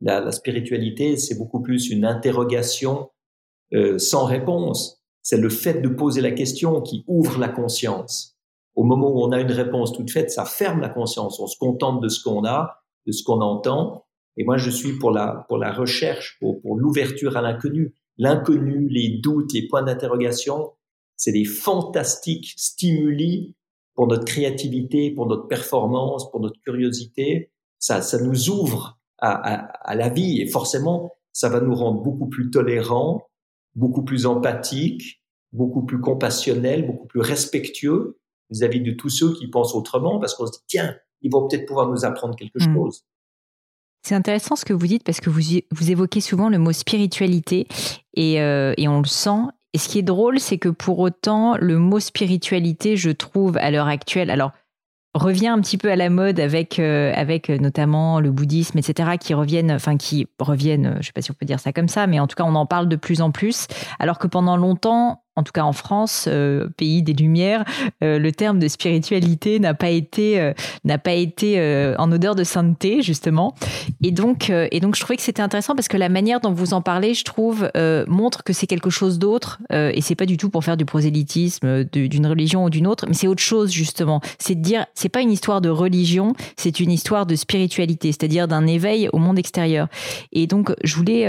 [0.00, 3.10] La, la spiritualité, c'est beaucoup plus une interrogation
[3.72, 5.02] euh, sans réponse.
[5.22, 8.36] C'est le fait de poser la question qui ouvre la conscience.
[8.76, 11.40] Au moment où on a une réponse toute faite, ça ferme la conscience.
[11.40, 14.04] On se contente de ce qu'on a, de ce qu'on entend.
[14.36, 17.94] Et moi, je suis pour la, pour la recherche, pour, pour l'ouverture à l'inconnu.
[18.18, 20.72] L'inconnu, les doutes, les points d'interrogation,
[21.16, 23.56] c'est des fantastiques stimuli
[23.94, 27.50] pour notre créativité, pour notre performance, pour notre curiosité.
[27.78, 29.54] Ça, ça nous ouvre à, à,
[29.90, 30.40] à, la vie.
[30.40, 33.26] Et forcément, ça va nous rendre beaucoup plus tolérants,
[33.74, 38.18] beaucoup plus empathiques, beaucoup plus compassionnels, beaucoup plus respectueux
[38.50, 41.66] vis-à-vis de tous ceux qui pensent autrement, parce qu'on se dit, tiens, ils vont peut-être
[41.66, 42.74] pouvoir nous apprendre quelque mmh.
[42.74, 43.04] chose.
[44.02, 45.40] C'est intéressant ce que vous dites parce que vous,
[45.72, 47.66] vous évoquez souvent le mot spiritualité
[48.14, 49.40] et, euh, et on le sent.
[49.72, 53.70] Et ce qui est drôle, c'est que pour autant, le mot spiritualité, je trouve à
[53.72, 54.52] l'heure actuelle, alors
[55.16, 59.10] revient un petit peu à la mode avec euh, avec euh, notamment le bouddhisme, etc.,
[59.18, 62.06] qui reviennent, enfin qui reviennent, je sais pas si on peut dire ça comme ça,
[62.06, 63.66] mais en tout cas on en parle de plus en plus,
[63.98, 67.64] alors que pendant longtemps en tout cas en France, euh, pays des Lumières,
[68.02, 70.52] euh, le terme de spiritualité n'a pas été euh,
[71.04, 71.60] pas été
[71.98, 73.54] en odeur de sainteté justement.
[74.02, 76.72] Et donc et donc je trouvais que c'était intéressant parce que la manière dont vous
[76.72, 77.70] en parlez, je trouve,
[78.08, 81.84] montre que c'est quelque chose d'autre et c'est pas du tout pour faire du prosélytisme
[81.84, 84.22] d'une religion ou d'une autre, mais c'est autre chose justement.
[84.38, 88.48] C'est de dire c'est pas une histoire de religion, c'est une histoire de spiritualité, c'est-à-dire
[88.48, 89.88] d'un éveil au monde extérieur.
[90.32, 91.26] Et donc je voulais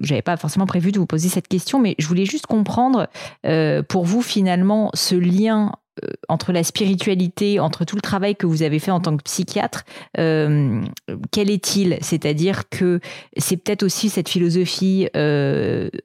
[0.00, 2.99] j'avais pas forcément prévu de vous poser cette question, mais je voulais juste comprendre
[3.46, 5.72] euh, pour vous finalement ce lien
[6.04, 9.22] euh, entre la spiritualité, entre tout le travail que vous avez fait en tant que
[9.22, 9.84] psychiatre,
[10.18, 10.82] euh,
[11.30, 11.98] quel est-il?
[12.00, 13.00] C'est-à-dire que
[13.36, 15.08] c'est peut-être aussi cette philosophie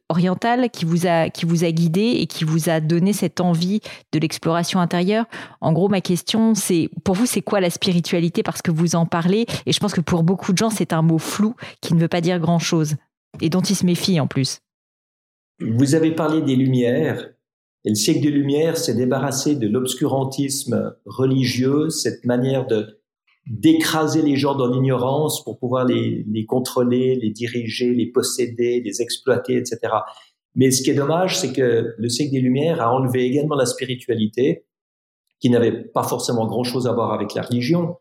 [0.10, 3.82] orientale qui vous a qui vous a guidé et qui vous a donné cette envie
[4.12, 5.26] de l'exploration intérieure?
[5.62, 8.44] En gros, ma question, c'est pour vous, c'est quoi la spiritualité?
[8.44, 11.02] Parce que vous en parlez, et je pense que pour beaucoup de gens, c'est un
[11.02, 12.96] mot flou qui ne veut pas dire grand-chose
[13.42, 14.60] et dont il se méfie en plus.
[15.60, 17.32] Vous avez parlé des Lumières.
[17.86, 23.00] Et le siècle des Lumières s'est débarrassé de l'obscurantisme religieux, cette manière de
[23.48, 29.04] d'écraser les gens dans l'ignorance pour pouvoir les, les, contrôler, les diriger, les posséder, les
[29.04, 29.78] exploiter, etc.
[30.56, 33.68] Mais ce qui est dommage, c'est que le siècle des Lumières a enlevé également la
[33.68, 34.66] spiritualité,
[35.40, 37.98] qui n'avait pas forcément grand-chose à voir avec la religion.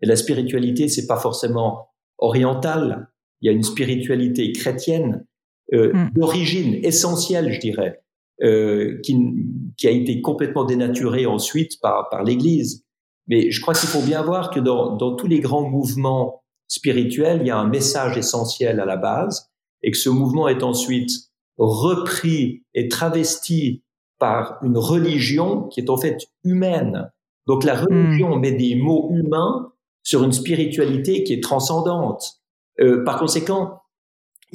[0.00, 3.10] Et la spiritualité, c'est pas forcément oriental,
[3.42, 5.26] il y a une spiritualité chrétienne
[5.72, 6.10] euh, mm.
[6.14, 8.00] d'origine essentielle, je dirais,
[8.42, 9.16] euh, qui,
[9.76, 12.84] qui, a été complètement dénaturée ensuite par, par l'Église.
[13.28, 17.38] Mais je crois qu'il faut bien voir que dans, dans tous les grands mouvements spirituels,
[17.40, 19.50] il y a un message essentiel à la base,
[19.82, 21.10] et que ce mouvement est ensuite
[21.58, 23.82] repris et travesti
[24.18, 27.10] par une religion qui est en fait humaine.
[27.46, 28.40] Donc la religion hmm.
[28.40, 32.40] met des mots humains sur une spiritualité qui est transcendante.
[32.80, 33.80] Euh, par conséquent,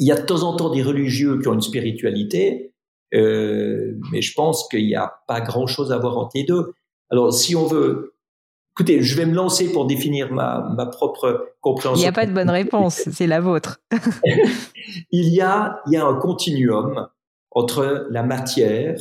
[0.02, 2.74] il y a de temps en temps des religieux qui ont une spiritualité,
[3.14, 6.74] euh, mais je pense qu'il n'y a pas grand-chose à voir entre les deux.
[7.12, 8.16] Alors, si on veut,
[8.74, 12.02] écoutez, je vais me lancer pour définir ma, ma propre compréhension.
[12.02, 13.80] Il n'y a pas de bonne réponse, c'est la vôtre.
[15.12, 17.08] il y a, il y a un continuum
[17.52, 18.98] entre la matière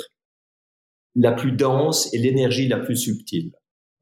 [1.14, 3.52] la plus dense et l'énergie la plus subtile.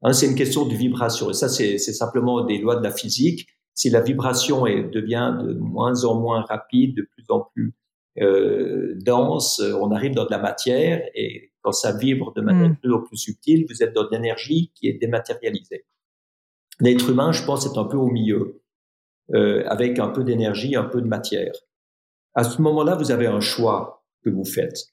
[0.01, 1.29] Hein, c'est une question de vibration.
[1.29, 3.47] Et ça, c'est simplement des lois de la physique.
[3.79, 7.73] Si la vibration est, devient de moins en moins rapide, de plus en plus
[8.19, 12.93] euh, dense, on arrive dans de la matière et quand ça vibre de manière plus
[12.93, 13.03] hmm.
[13.05, 15.85] plus subtile, vous êtes dans de l'énergie qui est dématérialisée.
[16.81, 18.61] L'être humain, je pense, est un peu au milieu,
[19.33, 21.53] euh, avec un peu d'énergie, un peu de matière.
[22.33, 24.87] À ce moment-là, vous avez un choix que vous faites.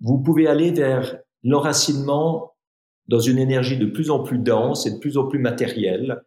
[0.00, 2.56] Vous pouvez aller vers l'enracinement
[3.06, 6.24] dans une énergie de plus en plus dense et de plus en plus matérielle.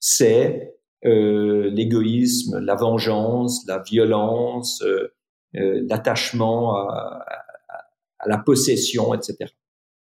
[0.00, 0.71] C'est
[1.04, 5.12] euh, l'égoïsme, la vengeance, la violence, euh,
[5.56, 7.24] euh, l'attachement à,
[8.18, 9.50] à, la possession, etc.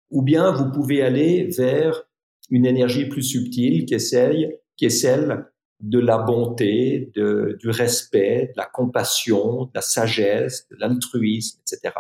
[0.10, 2.08] Ou bien vous pouvez aller vers
[2.50, 5.46] une énergie plus subtile qui est qui est celle
[5.82, 11.94] de la bonté, de, du respect, de la compassion, de la sagesse, de l'altruisme, etc.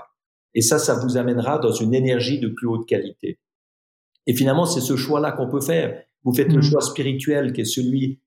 [0.53, 3.39] Et ça, ça vous amènera dans une énergie de plus haute qualité.
[4.25, 6.03] Et finalement, c'est ce choix-là qu'on peut faire.
[6.23, 6.63] Vous faites le mmh.
[6.63, 8.19] choix spirituel qui est celui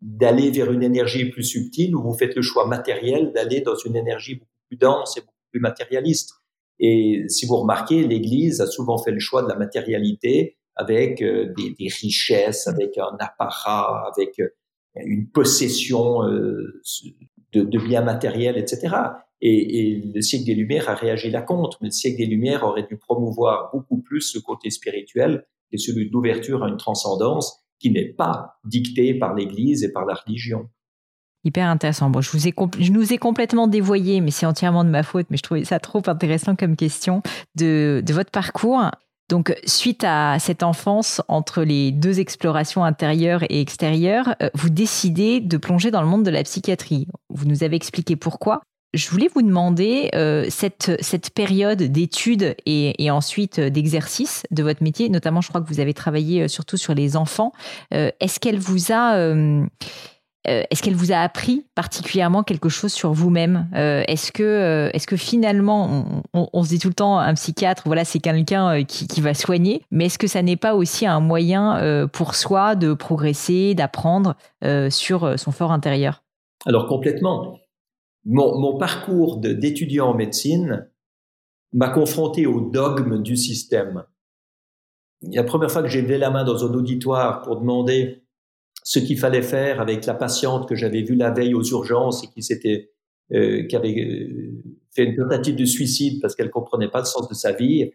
[0.00, 3.96] d'aller vers une énergie plus subtile ou vous faites le choix matériel d'aller dans une
[3.96, 6.34] énergie beaucoup plus dense et beaucoup plus matérialiste.
[6.78, 11.52] Et si vous remarquez, l'Église a souvent fait le choix de la matérialité avec euh,
[11.56, 14.48] des, richesses, avec un apparat, avec euh,
[14.96, 16.82] une possession euh,
[17.52, 18.94] de, biens matériels, etc.
[19.40, 22.86] Et, le siècle des Lumières a réagi là contre, mais le siècle des Lumières aurait
[22.86, 28.12] dû promouvoir beaucoup plus ce côté spirituel et celui d'ouverture à une transcendance qui n'est
[28.12, 30.68] pas dictée par l'Église et par la religion.
[31.44, 32.10] Hyper intéressant.
[32.10, 35.26] Bon, je, vous ai je nous ai complètement dévoyé, mais c'est entièrement de ma faute,
[35.30, 37.22] mais je trouvais ça trop intéressant comme question
[37.54, 38.90] de, de votre parcours.
[39.28, 45.40] Donc, suite à cette enfance entre les deux explorations intérieures et extérieures, euh, vous décidez
[45.40, 47.08] de plonger dans le monde de la psychiatrie.
[47.28, 48.62] Vous nous avez expliqué pourquoi.
[48.96, 54.82] Je voulais vous demander euh, cette, cette période d'études et, ensuite euh, d'exercice de votre
[54.82, 57.52] métier, notamment je crois que vous avez travaillé euh, surtout sur les enfants.
[57.90, 59.16] Est-ce qu'elle vous a
[60.44, 63.68] est-ce qu'elle vous a appris particulièrement quelque chose sur vous-même?
[63.74, 68.20] Est-ce que, est-ce que finalement, on, se dit tout le temps, un psychiatre, voilà, c'est
[68.20, 72.76] quelqu'un qui, va soigner, mais est-ce que ça n'est pas aussi un moyen pour soi
[72.76, 74.36] de progresser, d'apprendre
[74.90, 76.22] sur son fort intérieur?
[76.64, 77.56] Alors complètement
[78.26, 80.88] mon, parcours d'étudiant en médecine
[81.72, 84.04] m'a confronté au dogme du système.
[85.22, 88.22] La première fois que j'ai levé la main dans un auditoire pour demander
[88.82, 92.28] ce qu'il fallait faire avec la patiente que j'avais vue la veille aux urgences et
[92.28, 92.90] qui s'était
[93.32, 94.62] euh, qui avait euh,
[94.94, 97.90] fait une tentative de suicide parce qu'elle comprenait pas le sens de sa vie,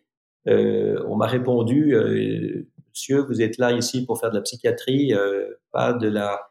[0.48, 1.96] euh, on m'a répondu
[2.90, 5.14] Monsieur, vous êtes là ici pour faire de la psychiatrie,
[5.72, 6.42] pas de la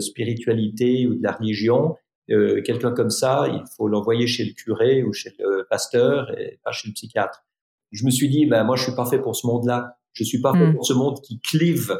[0.00, 1.96] spiritualité ou de la religion.
[2.30, 6.58] Euh, quelqu'un comme ça, il faut l'envoyer chez le curé ou chez le pasteur et
[6.62, 7.44] pas chez le psychiatre.
[7.90, 9.96] Je me suis dit, ben moi je suis pas fait pour ce monde-là.
[10.12, 10.74] Je suis pas fait hmm.
[10.74, 11.98] pour ce monde qui clive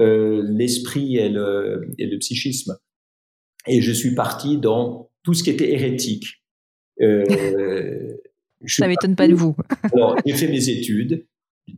[0.00, 2.76] euh, l'esprit et le, et le psychisme.
[3.66, 6.42] Et je suis parti dans tout ce qui était hérétique.
[7.00, 8.16] Euh,
[8.66, 9.54] ça m'étonne pas de vous.
[9.94, 11.26] alors j'ai fait mes études.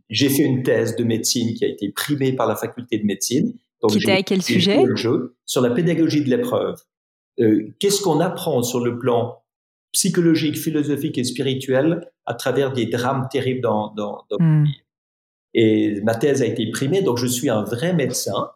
[0.08, 3.52] J'ai fait une thèse de médecine qui a été primée par la faculté de médecine.
[3.82, 4.82] Donc, qui était à quel sujet?
[5.44, 6.76] Sur la pédagogie de l'épreuve.
[7.40, 9.42] Euh, qu'est-ce qu'on apprend sur le plan
[9.92, 14.66] psychologique, philosophique et spirituel à travers des drames terribles dans, dans, dans mm.
[15.54, 18.50] Et ma thèse a été primée, donc je suis un vrai médecin,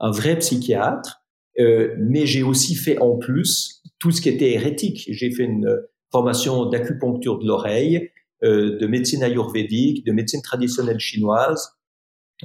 [0.00, 1.22] un vrai psychiatre,
[1.58, 5.06] euh, mais j'ai aussi fait en plus tout ce qui était hérétique.
[5.08, 8.10] J'ai fait une formation d'acupuncture de l'oreille,
[8.44, 11.70] euh, de médecine ayurvédique, de médecine traditionnelle chinoise,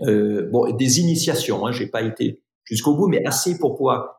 [0.04, 1.66] euh, bon, des initiations.
[1.68, 4.17] Hein, j'ai pas été jusqu'au bout, mais assez pour pouvoir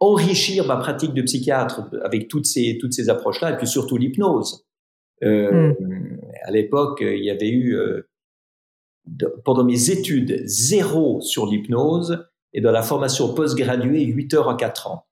[0.00, 4.66] enrichir ma pratique de psychiatre avec toutes ces toutes ces approches-là et puis surtout l'hypnose.
[5.22, 6.20] Euh, hmm.
[6.42, 8.08] À l'époque, il y avait eu euh,
[9.44, 14.86] pendant mes études zéro sur l'hypnose et dans la formation post-graduée 8 heures en 4
[14.88, 15.06] ans.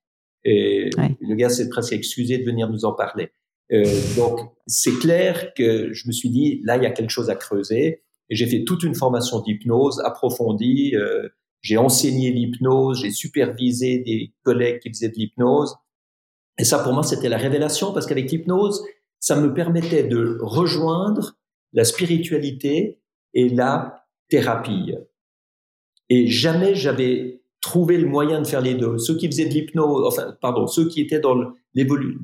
[0.45, 3.31] Et le gars s'est presque excusé de venir nous en parler.
[3.73, 3.85] Euh,
[4.17, 7.35] donc c'est clair que je me suis dit là il y a quelque chose à
[7.35, 10.95] creuser et j'ai fait toute une formation d'hypnose approfondie.
[10.97, 11.29] Euh,
[11.61, 15.77] j'ai enseigné l'hypnose, j'ai supervisé des collègues qui faisaient de l'hypnose.
[16.59, 18.85] Et ça, pour moi, c'était la révélation parce qu'avec l'hypnose,
[19.21, 21.37] ça me permettait de rejoindre
[21.73, 23.01] la spiritualité
[23.35, 24.95] et la thérapie.
[26.09, 28.99] Et jamais j'avais trouvé le moyen de faire les deux.
[28.99, 31.55] Ceux qui faisaient de l'hypnose, enfin, pardon, ceux qui étaient dans le,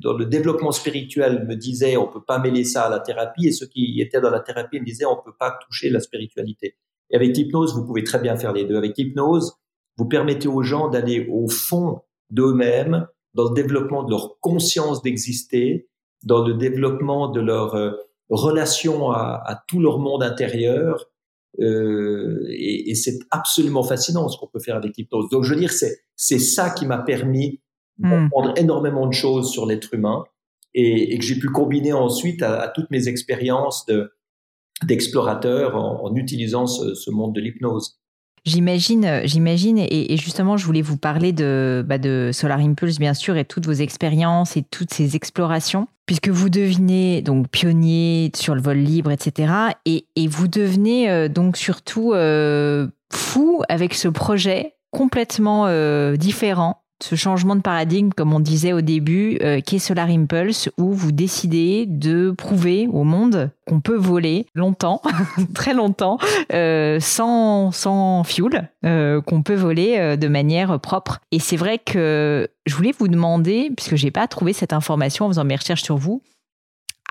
[0.01, 3.51] dans le développement spirituel me disaient on peut pas mêler ça à la thérapie, et
[3.51, 6.77] ceux qui étaient dans la thérapie me disaient on peut pas toucher la spiritualité.
[7.09, 8.75] Et avec l'hypnose, vous pouvez très bien faire les deux.
[8.75, 9.57] Avec l'hypnose,
[9.97, 15.87] vous permettez aux gens d'aller au fond d'eux-mêmes, dans le développement de leur conscience d'exister,
[16.23, 17.91] dans le développement de leur euh,
[18.29, 21.05] relation à, à, tout leur monde intérieur.
[21.59, 25.29] Euh, et, et c'est absolument fascinant ce qu'on peut faire avec l'hypnose.
[25.29, 27.61] Donc je veux dire, c'est c'est ça qui m'a permis
[27.99, 28.09] hmm.
[28.09, 30.23] d'apprendre énormément de choses sur l'être humain
[30.73, 34.11] et, et, que j'ai pu combiner ensuite à, à toutes mes expériences de
[34.83, 37.99] d'explorateur en, utilisant ce, monde de l'hypnose.
[38.45, 43.15] J'imagine, euh, j'imagine, et, justement, je voulais vous parler de, bah de Solar Impulse, bien
[43.15, 48.53] sûr, et toutes vos expériences et toutes ces explorations, puisque vous devenez donc pionnier sur
[48.53, 49.51] le vol libre, etc.
[49.85, 55.67] Et, vous devenez euh, donc surtout euh, fou avec ce projet complètement
[56.15, 60.69] différent ce changement de paradigme, comme on disait au début, euh, qui est Solar Impulse,
[60.77, 65.01] où vous décidez de prouver au monde qu'on peut voler longtemps,
[65.53, 66.17] très longtemps,
[66.53, 71.19] euh, sans, sans fuel, euh, qu'on peut voler euh, de manière propre.
[71.31, 75.29] Et c'est vrai que je voulais vous demander, puisque j'ai pas trouvé cette information en
[75.29, 76.21] faisant mes recherches sur vous,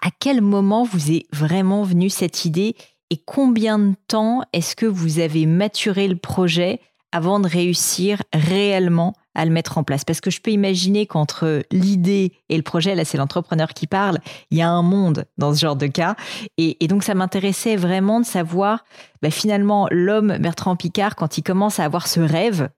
[0.02, 2.74] à quel moment vous est vraiment venue cette idée
[3.10, 6.80] et combien de temps est-ce que vous avez maturé le projet
[7.12, 11.62] avant de réussir réellement à le mettre en place Parce que je peux imaginer qu'entre
[11.70, 14.18] l'idée et le projet, là c'est l'entrepreneur qui parle,
[14.50, 16.16] il y a un monde dans ce genre de cas.
[16.58, 18.84] Et, donc ça m'intéressait vraiment de savoir
[19.22, 22.68] bah, finalement l'homme Bertrand Picard, quand il commence à avoir ce rêve,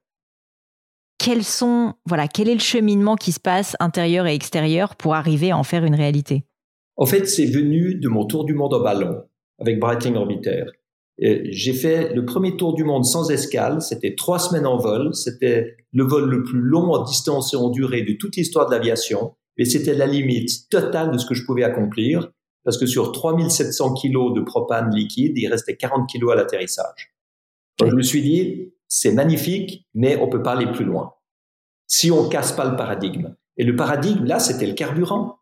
[1.17, 5.51] quels sont, voilà, quel est le cheminement qui se passe intérieur et extérieur pour arriver
[5.51, 6.45] à en faire une réalité?
[6.95, 9.23] En fait, c'est venu de mon tour du monde en ballon
[9.59, 10.65] avec Breitling Orbiter.
[11.19, 13.81] J'ai fait le premier tour du monde sans escale.
[13.81, 15.13] C'était trois semaines en vol.
[15.15, 18.71] C'était le vol le plus long en distance et en durée de toute l'histoire de
[18.71, 19.35] l'aviation.
[19.57, 22.31] Et c'était la limite totale de ce que je pouvais accomplir.
[22.63, 27.15] Parce que sur 3700 kilos de propane liquide, il restait 40 kilos à l'atterrissage.
[27.79, 31.13] Je me suis dit, c'est magnifique, mais on peut pas aller plus loin.
[31.87, 33.35] Si on casse pas le paradigme.
[33.55, 35.36] Et le paradigme, là, c'était le carburant.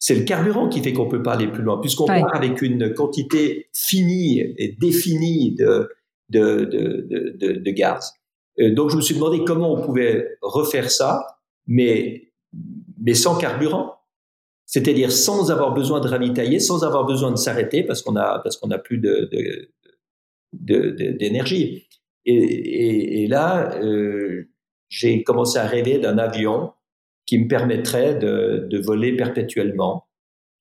[0.00, 2.94] C'est le carburant qui fait qu'on peut pas aller plus loin, puisqu'on part avec une
[2.94, 5.90] quantité finie et définie de,
[6.30, 8.14] de, de, de, de gaz.
[8.58, 12.32] Euh, donc je me suis demandé comment on pouvait refaire ça, mais,
[12.98, 13.96] mais sans carburant.
[14.64, 18.56] C'est-à-dire sans avoir besoin de ravitailler, sans avoir besoin de s'arrêter parce qu'on a parce
[18.56, 19.28] qu'on a plus de
[20.52, 21.88] d'énergie.
[22.24, 24.48] Et, et, et, là, euh,
[24.88, 26.72] j'ai commencé à rêver d'un avion
[27.30, 30.08] qui me permettrait de, voler perpétuellement,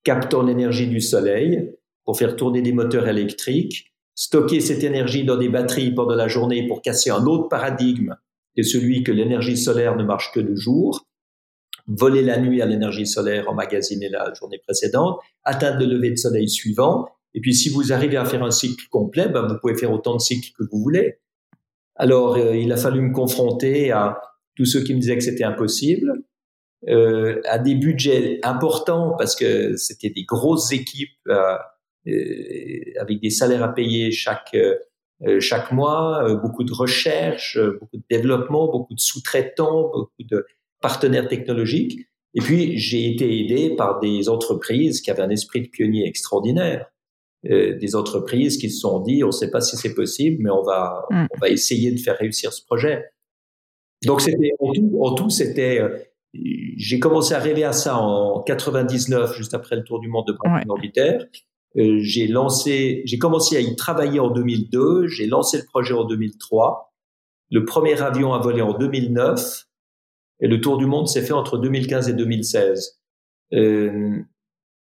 [0.03, 1.73] captant l'énergie du soleil
[2.05, 6.67] pour faire tourner des moteurs électriques, stocker cette énergie dans des batteries pendant la journée
[6.67, 8.13] pour casser un autre paradigme
[8.55, 11.07] que celui que l'énergie solaire ne marche que le jour,
[11.87, 16.47] voler la nuit à l'énergie solaire emmagasinée la journée précédente, atteindre le lever de soleil
[16.47, 19.91] suivant, et puis si vous arrivez à faire un cycle complet, ben vous pouvez faire
[19.91, 21.17] autant de cycles que vous voulez.
[21.95, 24.21] Alors euh, il a fallu me confronter à
[24.55, 26.18] tous ceux qui me disaient que c'était impossible,
[26.87, 31.55] euh, à des budgets importants parce que c'était des grosses équipes euh,
[32.07, 38.03] euh, avec des salaires à payer chaque euh, chaque mois, beaucoup de recherche, beaucoup de
[38.09, 40.45] développement, beaucoup de sous-traitants, beaucoup de
[40.81, 41.99] partenaires technologiques.
[42.35, 46.89] Et puis j'ai été aidé par des entreprises qui avaient un esprit de pionnier extraordinaire.
[47.45, 50.49] Euh, des entreprises qui se sont dit on ne sait pas si c'est possible mais
[50.49, 51.27] on va mm.
[51.33, 53.05] on va essayer de faire réussir ce projet
[54.03, 55.79] donc c'était en tout, en tout c'était
[56.33, 60.33] j'ai commencé à rêver à ça en 99, juste après le tour du monde de
[60.33, 61.17] Brandon Orbiter.
[61.77, 65.07] Euh, j'ai lancé, j'ai commencé à y travailler en 2002.
[65.07, 66.93] J'ai lancé le projet en 2003.
[67.51, 69.65] Le premier avion a volé en 2009
[70.41, 72.99] et le tour du monde s'est fait entre 2015 et 2016.
[73.53, 74.19] Euh,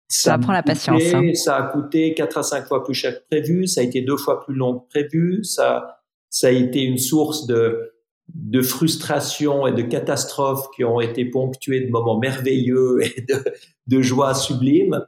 [0.09, 1.01] ça, ça prend la patience.
[1.13, 1.33] Hein.
[1.33, 3.67] Ça a coûté 4 à 5 fois plus cher que prévu.
[3.67, 5.43] Ça a été deux fois plus long que prévu.
[5.43, 7.96] Ça, ça a été une source de
[8.33, 13.43] de frustration et de catastrophes qui ont été ponctuées de moments merveilleux et de,
[13.87, 15.05] de joie sublime.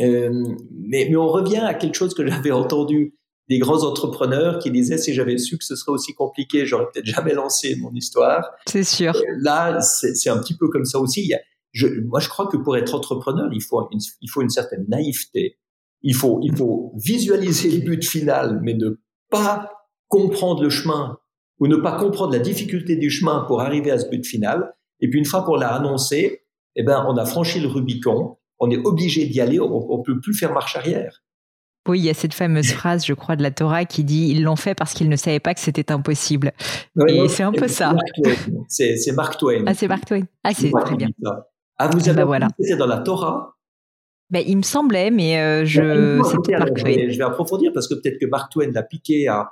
[0.00, 0.30] Euh,
[0.72, 3.14] mais, mais on revient à quelque chose que j'avais entendu
[3.48, 7.06] des grands entrepreneurs qui disaient si j'avais su que ce serait aussi compliqué, j'aurais peut-être
[7.06, 8.50] jamais lancé mon histoire.
[8.66, 9.14] C'est sûr.
[9.14, 11.22] Euh, là, c'est un petit peu comme ça aussi.
[11.22, 11.40] Il y a,
[11.72, 14.86] je, moi, je crois que pour être entrepreneur, il faut une, il faut une certaine
[14.88, 15.58] naïveté.
[16.02, 19.70] Il faut, il faut visualiser le but final, mais ne pas
[20.08, 21.18] comprendre le chemin
[21.60, 24.74] ou ne pas comprendre la difficulté du chemin pour arriver à ce but final.
[25.00, 26.44] Et puis une fois qu'on l'a annoncé,
[26.76, 30.20] eh ben on a franchi le Rubicon, on est obligé d'y aller, on, ne peut
[30.20, 31.22] plus faire marche arrière.
[31.86, 34.42] Oui, il y a cette fameuse phrase, je crois, de la Torah qui dit ils
[34.42, 36.52] l'ont fait parce qu'ils ne savaient pas que c'était impossible.
[37.06, 37.94] et c'est un peu ça.
[38.68, 39.64] C'est Mark Twain.
[39.66, 40.24] Ah, c'est Mark Twain.
[40.42, 41.08] Ah, c'est très bien.
[41.76, 42.48] Ah, vous avez bah, voilà.
[42.58, 43.56] c'était dans la Torah?
[44.30, 46.22] Ben, il me semblait, mais euh, je.
[46.24, 47.08] C'était Mark Twain.
[47.10, 49.50] Je vais approfondir parce que peut-être que Mark Twain l'a piqué à,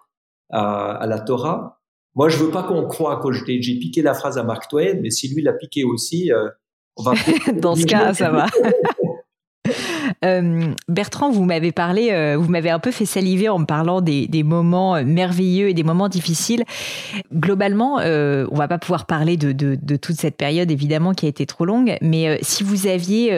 [0.51, 1.82] à, à, la Torah.
[2.15, 5.11] Moi, je veux pas qu'on croie que j'ai piqué la phrase à Mark Twain, mais
[5.11, 6.49] si lui l'a piqué aussi, euh,
[6.97, 7.15] on va.
[7.55, 8.47] dans ce cas, ça va.
[10.25, 14.01] Euh, Bertrand, vous m'avez parlé, euh, vous m'avez un peu fait saliver en me parlant
[14.01, 16.65] des, moments merveilleux et des moments difficiles.
[17.33, 21.29] Globalement, euh, on va pas pouvoir parler de, de, toute cette période évidemment qui a
[21.29, 23.31] été trop longue, mais si vous aviez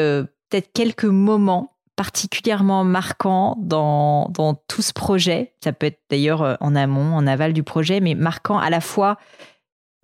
[0.51, 6.75] peut-être quelques moments particulièrement marquants dans, dans tout ce projet, ça peut être d'ailleurs en
[6.75, 9.17] amont, en aval du projet, mais marquant à la fois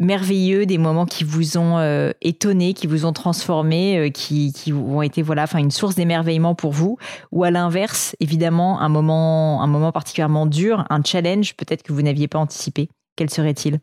[0.01, 4.73] merveilleux, des moments qui vous ont euh, étonné, qui vous ont transformé, euh, qui, qui
[4.73, 6.97] ont été voilà, une source d'émerveillement pour vous,
[7.31, 12.03] ou à l'inverse, évidemment, un moment, un moment particulièrement dur, un challenge peut-être que vous
[12.03, 12.89] n'aviez pas anticipé.
[13.15, 13.79] Quel serait-il?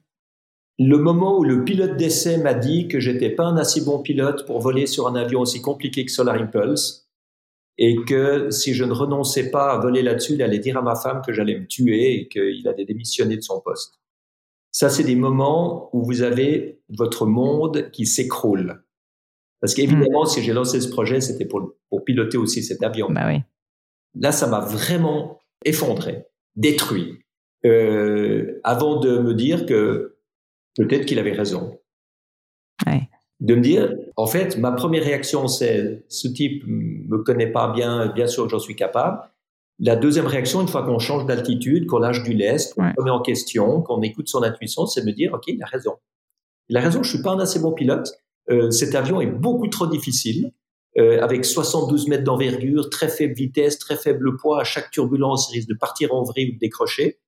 [0.80, 4.45] Le moment où le pilote d'essai m'a dit que j'étais pas un assez bon pilote
[4.45, 7.07] pour voler sur un avion aussi compliqué que Solar Impulse,
[7.78, 10.95] et que si je ne renonçais pas à voler là-dessus, il allait dire à ma
[10.95, 13.99] femme que j'allais me tuer et qu'il allait démissionner de son poste.
[14.71, 18.84] Ça, c'est des moments où vous avez votre monde qui s'écroule.
[19.59, 20.28] Parce qu'évidemment, hmm.
[20.28, 23.07] si j'ai lancé ce projet, c'était pour, pour piloter aussi cet avion.
[23.09, 23.41] Bah oui.
[24.19, 26.25] Là, ça m'a vraiment effondré,
[26.55, 27.23] détruit,
[27.65, 30.17] euh, avant de me dire que
[30.75, 31.80] peut-être qu'il avait raison.
[32.86, 33.07] Ouais.
[33.39, 38.07] De me dire, en fait, ma première réaction, c'est ce type me connaît pas bien,
[38.07, 39.19] bien sûr que j'en suis capable.
[39.79, 43.21] La deuxième réaction, une fois qu'on change d'altitude, qu'on lâche du lest, qu'on remet en
[43.21, 45.93] question, qu'on écoute son intuition, c'est de me dire, OK, il a raison.
[46.69, 48.11] Il a raison, je suis pas un assez bon pilote.
[48.49, 50.51] Euh, cet avion est beaucoup trop difficile,
[50.97, 54.61] euh, avec 72 mètres d'envergure, très faible vitesse, très faible poids.
[54.61, 57.19] À chaque turbulence, il risque de partir en vrille ou de décrocher.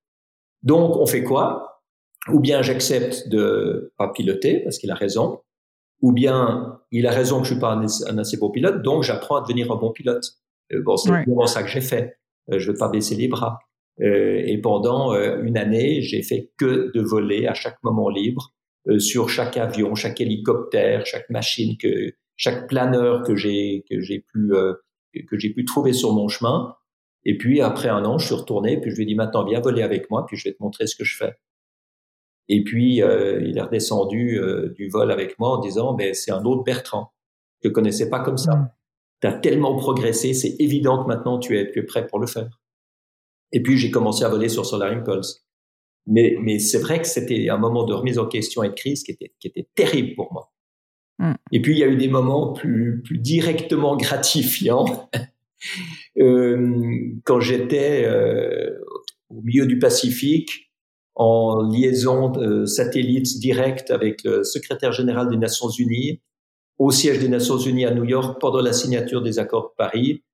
[0.64, 1.82] Donc, on fait quoi?
[2.28, 5.40] Ou bien j'accepte de pas piloter parce qu'il a raison,
[6.02, 9.36] ou bien il a raison que je suis pas un, assez bon pilote, donc j'apprends
[9.36, 10.24] à devenir un bon pilote.
[10.72, 12.16] Euh, bon, c'est vraiment ça que j'ai fait.
[12.50, 13.58] Euh, je veux pas baisser les bras.
[14.00, 18.54] Euh, et pendant une année, j'ai fait que de voler à chaque moment libre
[18.98, 24.52] sur chaque avion, chaque hélicoptère, chaque machine que chaque planeur que j'ai que j'ai pu
[25.28, 26.74] que j'ai pu trouver sur mon chemin.
[27.26, 29.60] Et puis après un an, je suis retourné, puis je lui ai dit maintenant viens
[29.60, 31.34] voler avec moi, puis je vais te montrer ce que je fais.
[32.52, 34.40] Et puis il est redescendu
[34.74, 37.12] du vol avec moi en disant mais c'est un autre Bertrand
[37.62, 38.54] je connaissais pas comme ça.
[38.54, 38.70] Mmh
[39.20, 42.26] tu as tellement progressé, c'est évident que maintenant tu es, tu es prêt pour le
[42.26, 42.58] faire.
[43.52, 45.44] Et puis j'ai commencé à voler sur Solar Impulse.
[46.06, 49.02] Mais, mais c'est vrai que c'était un moment de remise en question et de crise
[49.02, 50.50] qui était, qui était terrible pour moi.
[51.18, 51.34] Mm.
[51.52, 55.10] Et puis il y a eu des moments plus, plus directement gratifiants.
[56.18, 58.70] euh, quand j'étais euh,
[59.28, 60.69] au milieu du Pacifique,
[61.20, 66.22] en liaison de satellite directe avec le secrétaire général des Nations Unies,
[66.78, 70.24] au siège des Nations Unies à New York pendant la signature des accords de Paris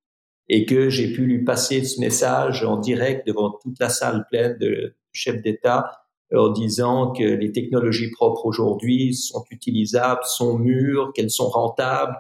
[0.49, 4.59] et que j'ai pu lui passer ce message en direct devant toute la salle pleine
[4.61, 5.91] de chefs d'État
[6.33, 12.17] en disant que les technologies propres aujourd'hui sont utilisables, sont mûres, qu'elles sont rentables,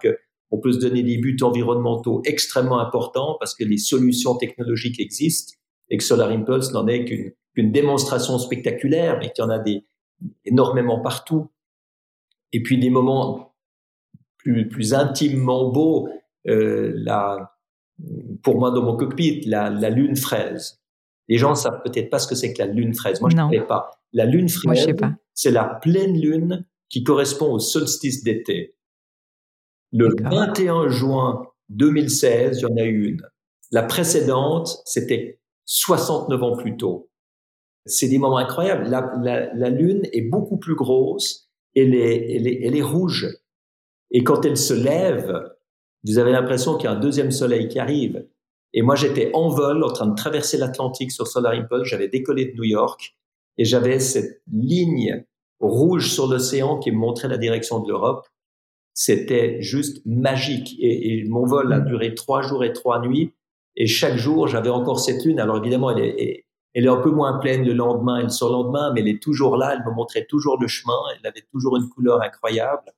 [0.50, 5.54] qu'on peut se donner des buts environnementaux extrêmement importants parce que les solutions technologiques existent
[5.88, 7.30] et que Solar Impulse n'en est qu'une
[7.62, 9.84] démonstration spectaculaire, mais qu'il y en a des
[10.44, 11.50] énormément partout.
[12.52, 13.54] Et puis des moments
[14.38, 16.09] plus, intimement beau,
[16.46, 17.57] euh, la,
[18.42, 20.80] pour moi dans mon cockpit, la, la, lune fraise.
[21.28, 23.20] Les gens savent peut-être pas ce que c'est que la lune fraise.
[23.20, 23.90] Moi, je ne sais pas.
[24.12, 24.86] La lune fraise,
[25.34, 28.76] c'est la pleine lune qui correspond au solstice d'été.
[29.92, 33.22] Le 21 juin 2016, il y en a eu une.
[33.72, 37.11] La précédente, c'était 69 ans plus tôt.
[37.87, 38.89] C'est des moments incroyables.
[38.89, 43.28] La, la, la, lune est beaucoup plus grosse, elle est, elle est, elle est rouge.
[44.11, 45.51] Et quand elle se lève,
[46.05, 48.26] vous avez l'impression qu'il y a un deuxième soleil qui arrive.
[48.72, 51.89] Et moi, j'étais en vol, en train de traverser l'Atlantique sur Solar Impulse.
[51.89, 53.16] J'avais décollé de New York
[53.59, 55.24] et j'avais cette ligne
[55.61, 58.26] rouge sur l'océan qui me montrait la direction de l'Europe.
[58.93, 60.76] C'était juste magique.
[60.80, 61.87] Et, mon vol a mm.
[61.87, 63.32] duré trois jours et trois nuits.
[63.76, 65.41] Et chaque jour, j'avais encore cette lune.
[65.41, 66.45] Alors évidemment, elle est,
[66.77, 69.57] elle est un peu moins pleine le lendemain et le surlendemain, mais elle est toujours
[69.57, 69.72] là.
[69.72, 70.99] Elle me montrait toujours le chemin.
[71.18, 72.93] Elle avait toujours une couleur incroyable.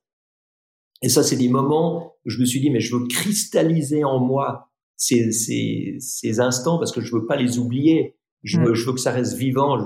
[1.01, 4.19] Et ça, c'est des moments où je me suis dit, mais je veux cristalliser en
[4.19, 8.17] moi ces, ces, ces instants parce que je veux pas les oublier.
[8.43, 8.75] Je, veux, mm.
[8.75, 9.77] je veux que ça reste vivant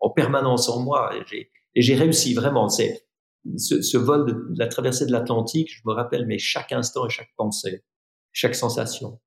[0.00, 1.10] en permanence en moi.
[1.74, 2.68] Et j'ai réussi vraiment.
[2.68, 3.06] C'est
[3.56, 5.70] ce, ce, vol de, la traversée de l'Atlantique.
[5.74, 7.82] Je me rappelle, mais chaque instant et chaque pensée,
[8.30, 9.18] chaque sensation.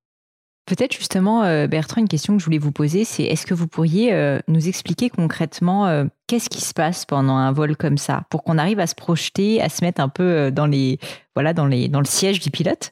[0.65, 3.67] Peut-être justement, euh, Bertrand, une question que je voulais vous poser, c'est est-ce que vous
[3.67, 8.23] pourriez euh, nous expliquer concrètement euh, qu'est-ce qui se passe pendant un vol comme ça,
[8.29, 10.99] pour qu'on arrive à se projeter, à se mettre un peu dans les
[11.35, 12.91] voilà dans le siège du pilote,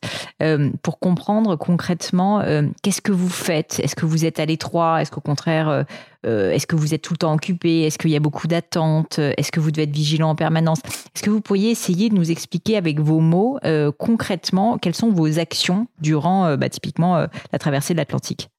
[0.81, 2.43] pour comprendre concrètement
[2.81, 3.79] qu'est-ce que vous faites?
[3.83, 5.01] Est-ce que vous êtes à l'étroit?
[5.01, 5.85] Est-ce qu'au contraire,
[6.23, 7.81] est-ce que vous êtes tout le temps occupé?
[7.81, 9.19] Est-ce qu'il y a beaucoup d'attentes?
[9.19, 10.79] Est-ce que vous devez être vigilant en permanence?
[11.15, 13.59] Est-ce que vous pourriez essayer de nous expliquer avec vos mots
[13.97, 18.49] concrètement quelles sont vos actions durant bah, typiquement la traversée de l'Atlantique?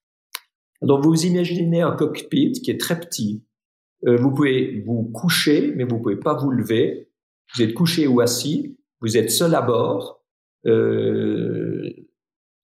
[0.82, 3.44] Alors vous imaginez un cockpit qui est très petit.
[4.06, 7.08] Euh, vous pouvez vous coucher, mais vous pouvez pas vous lever.
[7.54, 8.76] Vous êtes couché ou assis.
[9.02, 10.22] Vous êtes seul à bord.
[10.64, 11.90] Euh,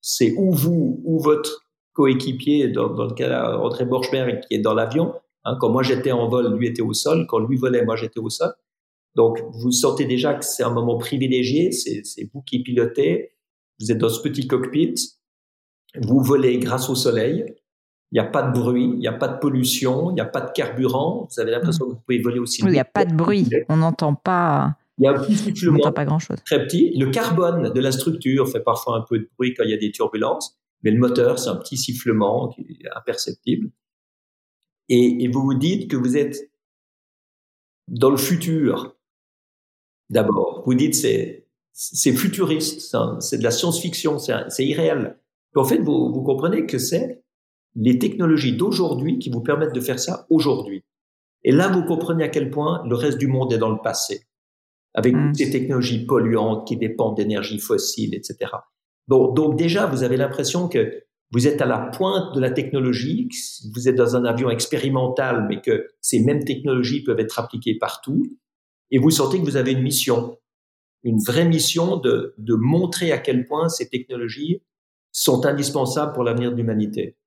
[0.01, 4.75] c'est ou vous ou votre coéquipier, dans, dans, le cas André Borchberg qui est dans
[4.75, 5.15] l'avion.
[5.45, 7.27] Hein, quand moi j'étais en vol, lui était au sol.
[7.29, 8.53] Quand lui volait, moi j'étais au sol.
[9.17, 11.73] Donc vous sentez déjà que c'est un moment privilégié.
[11.73, 13.33] C'est vous qui pilotez.
[13.81, 14.95] Vous êtes dans ce petit cockpit.
[16.01, 17.45] Vous volez grâce au soleil.
[18.11, 20.25] Il n'y a pas de bruit, il n'y a pas de pollution, il n'y a
[20.25, 21.29] pas de carburant.
[21.31, 22.63] Vous avez l'impression que vous pouvez voler aussi.
[22.63, 23.47] Il n'y a pas de bruit.
[23.69, 24.77] On n'entend pas.
[24.99, 25.93] Il y a un petit sifflement.
[25.93, 26.39] pas grand chose.
[26.45, 26.93] Très petit.
[26.97, 29.79] Le carbone de la structure fait parfois un peu de bruit quand il y a
[29.79, 33.71] des turbulences, mais le moteur, c'est un petit sifflement qui est imperceptible.
[34.89, 36.51] Et, et vous vous dites que vous êtes
[37.87, 38.97] dans le futur.
[40.11, 41.49] D'abord, vous dites c'est
[41.81, 45.17] c'est futuriste, c'est de la science-fiction, c'est irréel.
[45.55, 47.23] En fait, vous, vous comprenez que c'est
[47.77, 50.85] les technologies d'aujourd'hui qui vous permettent de faire ça aujourd'hui.
[51.45, 54.27] Et là, vous comprenez à quel point le reste du monde est dans le passé,
[54.95, 55.35] avec mmh.
[55.35, 58.51] ces technologies polluantes qui dépendent d'énergie fossile, etc.
[59.07, 63.29] Donc, donc déjà, vous avez l'impression que vous êtes à la pointe de la technologie,
[63.75, 68.27] vous êtes dans un avion expérimental, mais que ces mêmes technologies peuvent être appliquées partout,
[68.91, 70.39] et vous sentez que vous avez une mission,
[71.03, 74.63] une vraie mission de, de montrer à quel point ces technologies
[75.13, 77.19] sont indispensables pour l'avenir de l'humanité.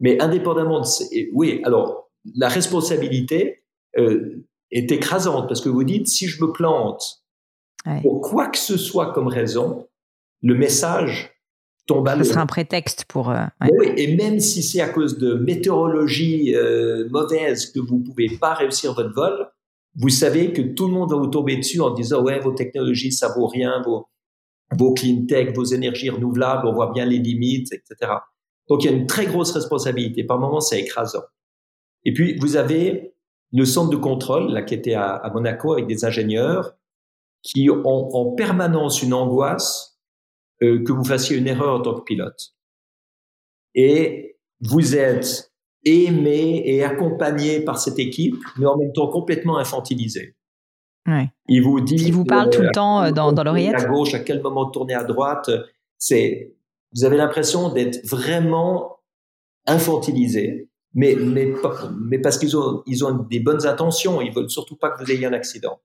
[0.00, 0.86] Mais indépendamment de
[1.34, 3.64] oui, alors la responsabilité
[3.98, 7.20] euh, est écrasante parce que vous dites si je me plante
[8.02, 9.88] pour quoi que ce soit comme raison,
[10.42, 11.32] le message
[11.86, 12.24] tombe à l'eau.
[12.24, 13.30] Ce sera un prétexte pour.
[13.30, 13.44] Euh,
[13.78, 18.54] oui, et même si c'est à cause de météorologie euh, mauvaise que vous pouvez pas
[18.54, 19.48] réussir votre vol,
[19.96, 23.12] vous savez que tout le monde va vous tomber dessus en disant ouais vos technologies
[23.12, 24.06] ça vaut rien, vos
[24.72, 28.12] vos clean tech, vos énergies renouvelables, on voit bien les limites, etc.
[28.68, 30.22] Donc il y a une très grosse responsabilité.
[30.22, 31.24] Par moments, c'est écrasant.
[32.04, 33.14] Et puis vous avez
[33.52, 36.76] le centre de contrôle, là qui était à, Monaco avec des ingénieurs
[37.42, 39.98] qui ont en permanence une angoisse
[40.62, 42.54] euh, que vous fassiez une erreur en tant que pilote.
[43.74, 45.52] Et vous êtes
[45.84, 50.36] aimé et accompagné par cette équipe, mais en même temps complètement infantilisé.
[51.08, 51.30] Ouais.
[51.48, 51.96] Il vous dit.
[51.96, 53.74] Il vous parle tout le temps euh, dans, dans l'oreillette.
[53.74, 55.50] À gauche, à quel moment tourner à droite.
[55.96, 56.54] C'est,
[56.94, 58.98] vous avez l'impression d'être vraiment
[59.66, 61.52] infantilisé, mais, mais,
[62.00, 64.20] mais parce qu'ils ont, ils ont des bonnes intentions.
[64.20, 65.80] Ils veulent surtout pas que vous ayez un accident.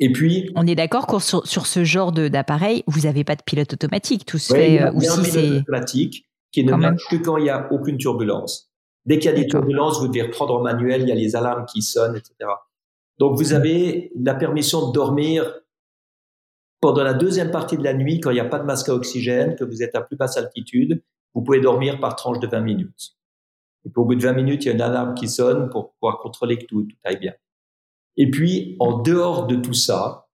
[0.00, 0.50] Et puis.
[0.56, 4.26] On est d'accord que sur, sur, ce genre d'appareil, vous n'avez pas de pilote automatique.
[4.26, 4.82] Tout se fait.
[4.82, 7.72] Euh, il y a, un pilote automatique qui ne marche que quand il n'y a
[7.72, 8.70] aucune turbulence.
[9.06, 11.36] Dès qu'il y a des turbulences, vous devez reprendre en manuel, il y a les
[11.36, 12.50] alarmes qui sonnent, etc.
[13.18, 15.60] Donc vous avez la permission de dormir
[16.80, 18.94] pendant la deuxième partie de la nuit quand il n'y a pas de masque à
[18.94, 21.02] oxygène, que vous êtes à plus basse altitude,
[21.34, 23.16] vous pouvez dormir par tranche de 20 minutes.
[23.84, 25.92] Et puis au bout de 20 minutes, il y a une alarme qui sonne pour
[25.94, 27.34] pouvoir contrôler que tout, tout aille bien.
[28.16, 30.28] Et puis, en dehors de tout ça,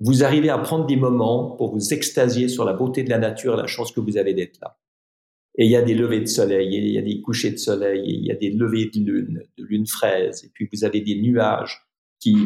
[0.00, 3.54] vous arrivez à prendre des moments pour vous extasier sur la beauté de la nature
[3.54, 4.78] et la chance que vous avez d'être là.
[5.56, 8.04] Et il y a des levées de soleil, il y a des couchers de soleil,
[8.06, 11.20] il y a des levées de lune, de lune fraise, et puis vous avez des
[11.20, 11.84] nuages
[12.20, 12.36] qui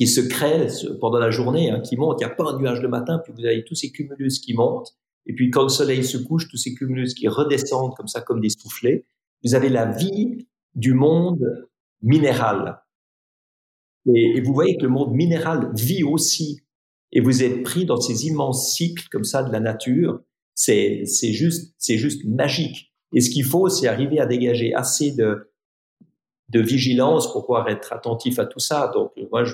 [0.00, 0.68] qui se créent
[0.98, 2.22] pendant la journée, hein, qui montent.
[2.22, 4.54] Il n'y a pas un nuage le matin, puis vous avez tous ces cumulus qui
[4.54, 4.96] montent,
[5.30, 8.40] et puis quand le soleil se couche, tous ces cumulus qui redescendent comme ça, comme
[8.40, 9.04] des soufflets.
[9.44, 11.68] Vous avez la vie du monde
[12.02, 12.82] minéral.
[14.12, 16.62] Et, vous voyez que le monde minéral vit aussi.
[17.12, 20.20] Et vous êtes pris dans ces immenses cycles comme ça de la nature
[20.56, 22.92] c'est juste c'est juste magique.
[23.14, 28.40] Et ce qu'il faut, c'est arriver à dégager assez de vigilance pour pouvoir être attentif
[28.40, 28.90] à tout ça.
[28.92, 29.44] Donc moi,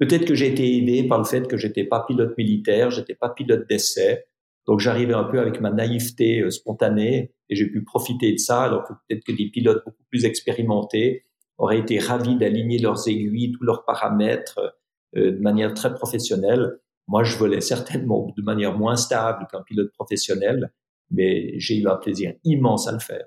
[0.00, 3.28] peut-être que j'ai été aidé par le fait que j'étais pas pilote militaire, j'étais pas
[3.28, 4.26] pilote d'essai,
[4.66, 8.64] donc j'arrivais un peu avec ma naïveté euh, spontanée et j'ai pu profiter de ça.
[8.64, 11.22] Alors que peut-être que des pilotes beaucoup plus expérimentés
[11.58, 14.76] auraient été ravis d'aligner leurs aiguilles, tous leurs paramètres
[15.16, 16.78] euh, de manière très professionnelle.
[17.08, 20.72] Moi, je volais certainement de manière moins stable qu'un pilote professionnel,
[21.10, 23.24] mais j'ai eu un plaisir immense à le faire.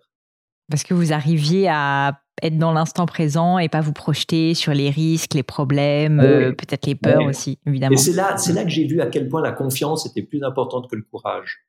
[0.70, 4.90] Parce que vous arriviez à être dans l'instant présent et pas vous projeter sur les
[4.90, 7.94] risques, les problèmes, euh, peut-être les peurs aussi, évidemment.
[7.94, 10.44] Et c'est là, c'est là que j'ai vu à quel point la confiance était plus
[10.44, 11.66] importante que le courage.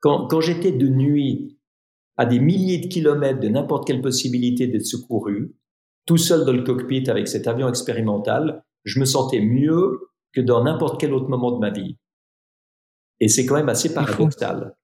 [0.00, 1.58] Quand, quand j'étais de nuit
[2.16, 5.54] à des milliers de kilomètres de n'importe quelle possibilité d'être secouru,
[6.06, 10.62] tout seul dans le cockpit avec cet avion expérimental, je me sentais mieux que dans
[10.64, 11.96] n'importe quel autre moment de ma vie.
[13.20, 14.76] Et c'est quand même assez paradoxal.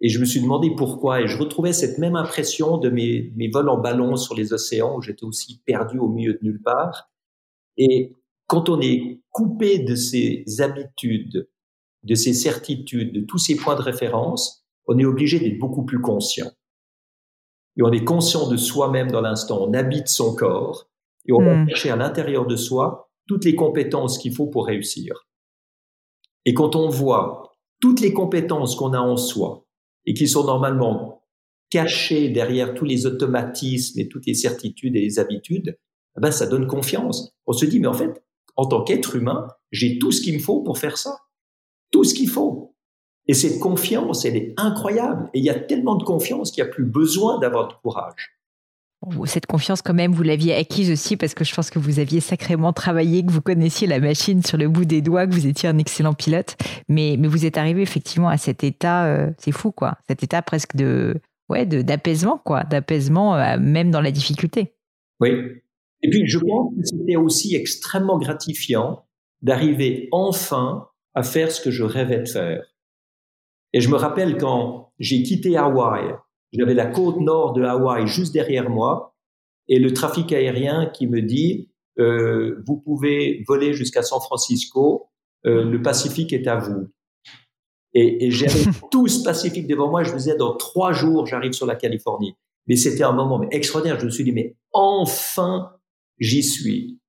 [0.00, 1.22] Et je me suis demandé pourquoi.
[1.22, 4.96] Et je retrouvais cette même impression de mes, mes vols en ballon sur les océans
[4.96, 7.10] où j'étais aussi perdu au milieu de nulle part.
[7.76, 8.14] Et
[8.46, 11.48] quand on est coupé de ses habitudes,
[12.04, 16.00] de ses certitudes, de tous ces points de référence, on est obligé d'être beaucoup plus
[16.00, 16.50] conscient.
[17.76, 19.58] Et on est conscient de soi-même dans l'instant.
[19.60, 20.88] On habite son corps
[21.26, 21.68] et on va hmm.
[21.68, 25.28] chercher à l'intérieur de soi toutes les compétences qu'il faut pour réussir.
[26.44, 29.67] Et quand on voit toutes les compétences qu'on a en soi
[30.08, 31.22] et qui sont normalement
[31.68, 35.78] cachées derrière tous les automatismes et toutes les certitudes et les habitudes,
[36.16, 37.36] eh ben ça donne confiance.
[37.46, 38.24] On se dit, mais en fait,
[38.56, 41.18] en tant qu'être humain, j'ai tout ce qu'il me faut pour faire ça.
[41.92, 42.74] Tout ce qu'il faut.
[43.26, 45.28] Et cette confiance, elle est incroyable.
[45.34, 48.37] Et il y a tellement de confiance qu'il n'y a plus besoin d'avoir de courage.
[49.26, 52.20] Cette confiance, quand même, vous l'aviez acquise aussi parce que je pense que vous aviez
[52.20, 55.68] sacrément travaillé, que vous connaissiez la machine sur le bout des doigts, que vous étiez
[55.68, 56.56] un excellent pilote.
[56.88, 59.98] Mais, vous êtes arrivé effectivement à cet état, euh, c'est fou, quoi.
[60.08, 61.14] Cet état presque de,
[61.48, 62.64] ouais, d'apaisement, quoi.
[62.64, 64.74] D'apaisement, euh, même dans la difficulté.
[65.20, 65.30] Oui.
[66.02, 69.04] Et puis, je pense que c'était aussi extrêmement gratifiant
[69.42, 72.62] d'arriver enfin à faire ce que je rêvais de faire.
[73.72, 76.14] Et je me rappelle quand j'ai quitté Hawaï,
[76.52, 79.14] j'avais la côte nord de Hawaï juste derrière moi
[79.68, 85.10] et le trafic aérien qui me dit euh, vous pouvez voler jusqu'à San Francisco,
[85.46, 86.88] euh, le Pacifique est à vous.
[87.92, 90.04] Et, et j'avais tout ce Pacifique devant moi.
[90.04, 92.36] Je me disais dans trois jours j'arrive sur la Californie.
[92.66, 93.98] Mais c'était un moment extraordinaire.
[93.98, 95.72] Je me suis dit mais enfin
[96.18, 97.00] j'y suis.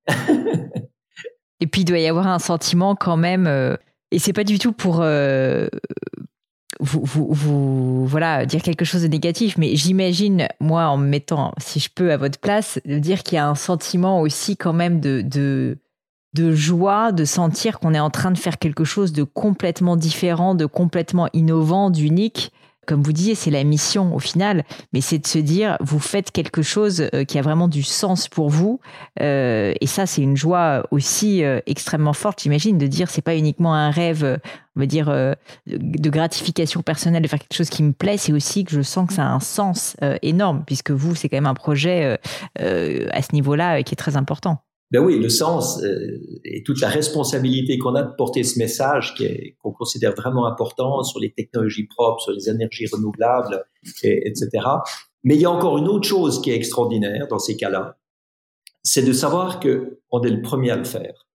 [1.60, 3.48] et puis il doit y avoir un sentiment quand même.
[3.48, 3.76] Euh,
[4.12, 5.68] et c'est pas du tout pour euh,
[6.80, 11.54] vous, vous, vous, voilà, dire quelque chose de négatif, mais j'imagine, moi, en me mettant,
[11.58, 14.74] si je peux, à votre place, de dire qu'il y a un sentiment aussi quand
[14.74, 15.78] même de, de,
[16.34, 20.56] de joie, de sentir qu'on est en train de faire quelque chose de complètement différent,
[20.56, 22.52] de complètement innovant, d'unique
[22.90, 24.64] comme vous disiez, c'est la mission au final,
[24.94, 28.28] mais c'est de se dire, vous faites quelque chose euh, qui a vraiment du sens
[28.28, 28.80] pour vous.
[29.22, 33.36] Euh, et ça, c'est une joie aussi euh, extrêmement forte, j'imagine, de dire, c'est pas
[33.36, 34.40] uniquement un rêve,
[34.76, 35.06] on va dire,
[35.68, 39.08] de gratification personnelle, de faire quelque chose qui me plaît, c'est aussi que je sens
[39.08, 42.18] que ça a un sens énorme, puisque vous, c'est quand même un projet
[42.58, 44.64] à ce niveau-là qui est très important.
[44.92, 49.14] Ben oui, le sens euh, et toute la responsabilité qu'on a de porter ce message
[49.62, 53.64] qu'on considère vraiment important sur les technologies propres, sur les énergies renouvelables,
[54.04, 54.50] et, etc.
[55.24, 58.00] Mais il y a encore une autre chose qui est extraordinaire dans ces cas-là,
[58.82, 61.28] c'est de savoir que on est le premier à le faire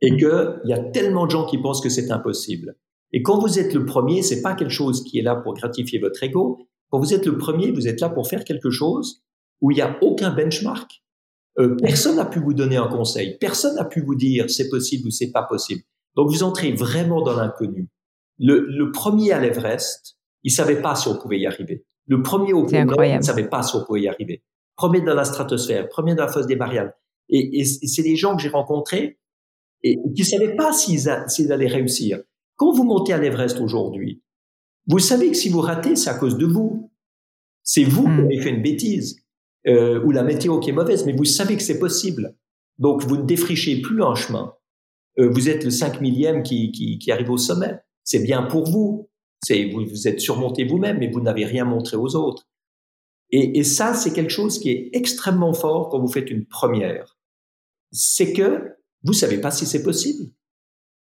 [0.00, 2.76] et que il y a tellement de gens qui pensent que c'est impossible.
[3.12, 5.98] Et quand vous êtes le premier, c'est pas quelque chose qui est là pour gratifier
[5.98, 6.58] votre ego.
[6.90, 9.22] Quand vous êtes le premier, vous êtes là pour faire quelque chose
[9.60, 11.02] où il n'y a aucun benchmark
[11.58, 13.36] euh, personne n'a pu vous donner un conseil.
[13.38, 15.82] Personne n'a pu vous dire c'est possible ou c'est pas possible.
[16.14, 17.88] Donc vous entrez vraiment dans l'inconnu.
[18.38, 21.84] Le, le, premier à l'Everest, il savait pas si on pouvait y arriver.
[22.06, 24.44] Le premier au pôle Nord, il savait pas si on pouvait y arriver.
[24.76, 26.92] Premier dans la stratosphère, premier dans la fosse des Mariannes.
[27.28, 29.18] Et, et c'est des gens que j'ai rencontrés
[29.82, 32.20] et qui savaient pas s'ils, allaient réussir.
[32.56, 34.22] Quand vous montez à l'Everest aujourd'hui,
[34.86, 36.90] vous savez que si vous ratez, c'est à cause de vous.
[37.62, 38.24] C'est vous qui hmm.
[38.24, 39.20] avez fait une bêtise
[39.66, 42.36] euh, ou la météo qui est mauvaise, mais vous savez que c'est possible.
[42.78, 44.54] Donc vous ne défrichez plus un chemin.
[45.18, 47.78] Euh, vous êtes le 5 millième qui, qui, qui arrive au sommet.
[48.04, 49.10] C'est bien pour vous.
[49.42, 52.48] C'est vous, vous êtes surmonté vous-même, mais vous n'avez rien montré aux autres.
[53.30, 57.18] Et, et ça, c'est quelque chose qui est extrêmement fort quand vous faites une première.
[57.92, 60.30] C'est que vous savez pas si c'est possible.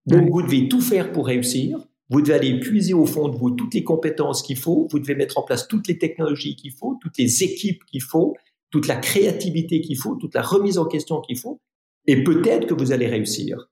[0.06, 1.78] Donc vous devez tout faire pour réussir.
[2.12, 4.86] Vous devez aller puiser au fond de vous toutes les compétences qu'il faut.
[4.90, 8.36] Vous devez mettre en place toutes les technologies qu'il faut, toutes les équipes qu'il faut,
[8.70, 11.62] toute la créativité qu'il faut, toute la remise en question qu'il faut.
[12.06, 13.70] Et peut-être que vous allez réussir.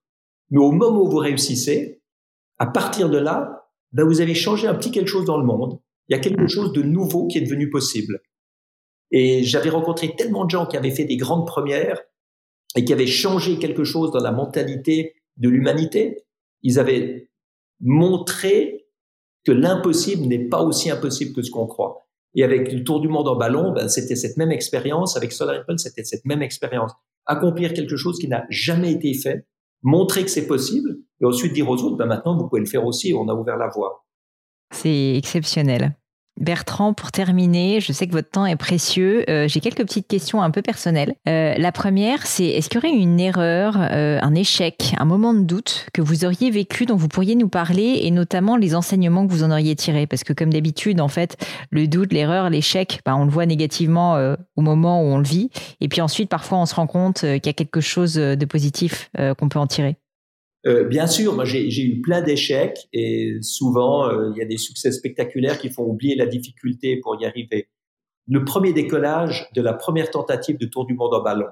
[0.48, 2.00] Mais au moment où vous réussissez,
[2.58, 5.78] à partir de là, ben vous avez changé un petit quelque chose dans le monde.
[6.08, 8.22] Il y a quelque chose de nouveau qui est devenu possible.
[9.10, 12.00] Et j'avais rencontré tellement de gens qui avaient fait des grandes premières
[12.74, 16.24] et qui avaient changé quelque chose dans la mentalité de l'humanité.
[16.62, 17.29] Ils avaient
[17.80, 18.86] montré
[19.44, 22.06] que l'impossible n'est pas aussi impossible que ce qu'on croit.
[22.34, 25.16] Et avec le tour du monde en ballon, ben, c'était cette même expérience.
[25.16, 26.92] Avec Solar Impulse, c'était cette même expérience.
[27.26, 29.46] Accomplir quelque chose qui n'a jamais été fait,
[29.82, 32.86] montrer que c'est possible, et ensuite dire aux autres, ben, maintenant, vous pouvez le faire
[32.86, 33.14] aussi.
[33.14, 34.06] On a ouvert la voie.
[34.72, 35.96] C'est exceptionnel.
[36.40, 39.24] Bertrand, pour terminer, je sais que votre temps est précieux.
[39.28, 41.14] Euh, j'ai quelques petites questions un peu personnelles.
[41.28, 45.42] Euh, la première, c'est est-ce qu'il y aurait une erreur, un échec, un moment de
[45.42, 49.32] doute que vous auriez vécu dont vous pourriez nous parler et notamment les enseignements que
[49.32, 50.06] vous en auriez tirés?
[50.06, 51.36] Parce que comme d'habitude, en fait,
[51.70, 54.16] le doute, l'erreur, l'échec, bah, on le voit négativement
[54.56, 55.50] au moment où on le vit.
[55.80, 59.10] Et puis ensuite, parfois, on se rend compte qu'il y a quelque chose de positif
[59.38, 59.99] qu'on peut en tirer.
[60.66, 64.58] Euh, bien sûr, moi j'ai eu plein d'échecs et souvent euh, il y a des
[64.58, 67.68] succès spectaculaires qui font oublier la difficulté pour y arriver.
[68.28, 71.48] Le premier décollage de la première tentative de tour du monde en ballon,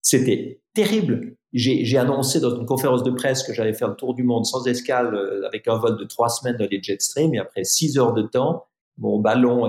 [0.00, 1.36] c'était terrible.
[1.52, 4.66] J'ai annoncé dans une conférence de presse que j'allais faire le tour du monde sans
[4.66, 8.12] escale euh, avec un vol de trois semaines dans les Jetstream et après six heures
[8.12, 9.68] de temps, mon ballon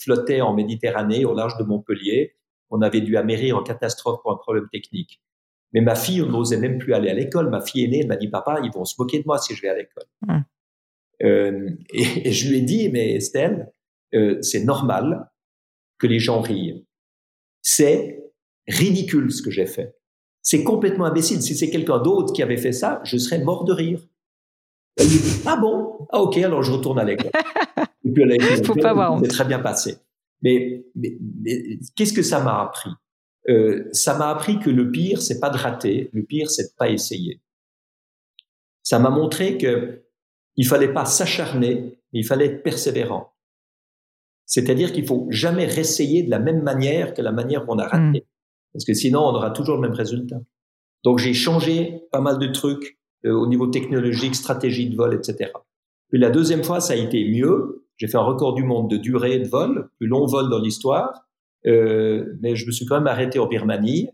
[0.00, 2.34] flottait en Méditerranée au large de Montpellier.
[2.70, 5.20] On avait dû amérir en catastrophe pour un problème technique.
[5.74, 7.50] Mais ma fille n'osait même plus aller à l'école.
[7.50, 9.62] Ma fille aînée, elle m'a dit, papa, ils vont se moquer de moi si je
[9.62, 10.04] vais à l'école.
[11.22, 13.72] Euh, et, je lui ai dit, mais Estelle,
[14.14, 15.28] euh, c'est normal
[15.98, 16.86] que les gens rient.
[17.60, 18.22] C'est
[18.68, 19.96] ridicule ce que j'ai fait.
[20.42, 21.42] C'est complètement imbécile.
[21.42, 24.00] Si c'est quelqu'un d'autre qui avait fait ça, je serais mort de rire.
[24.96, 26.06] Elle dit, ah bon?
[26.12, 27.32] Ah ok, alors je retourne à l'école.
[28.04, 29.96] Et puis elle a Faut pas C'est très bien passé.
[30.40, 31.18] mais, mais
[31.96, 32.90] qu'est-ce que ça m'a appris?
[33.48, 36.76] Euh, ça m'a appris que le pire, c'est pas de rater, le pire, c'est de
[36.76, 37.40] pas essayer.
[38.82, 40.02] Ça m'a montré que
[40.56, 43.34] il fallait pas s'acharner, mais il fallait être persévérant.
[44.46, 48.20] C'est-à-dire qu'il faut jamais réessayer de la même manière que la manière qu'on a raté.
[48.20, 48.26] Hmm.
[48.72, 50.40] Parce que sinon, on aura toujours le même résultat.
[51.02, 55.50] Donc, j'ai changé pas mal de trucs euh, au niveau technologique, stratégie de vol, etc.
[56.08, 57.86] Puis la deuxième fois, ça a été mieux.
[57.96, 61.23] J'ai fait un record du monde de durée de vol, plus long vol dans l'histoire.
[61.66, 64.10] Euh, mais je me suis quand même arrêté en Birmanie.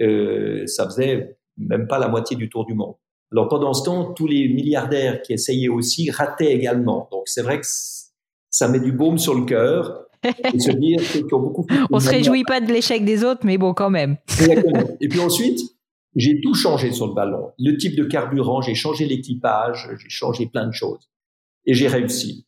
[0.00, 2.94] Euh, ça faisait même pas la moitié du tour du monde.
[3.32, 7.08] Alors pendant ce temps, tous les milliardaires qui essayaient aussi rataient également.
[7.12, 7.66] Donc c'est vrai que
[8.50, 10.06] ça met du baume sur le cœur.
[10.52, 13.56] Et se dire qu'ils ont beaucoup On se réjouit pas de l'échec des autres, mais
[13.56, 14.18] bon, quand même.
[15.00, 15.58] Et puis ensuite,
[16.14, 17.52] j'ai tout changé sur le ballon.
[17.58, 21.08] Le type de carburant, j'ai changé l'équipage, j'ai changé plein de choses.
[21.64, 22.46] Et j'ai réussi.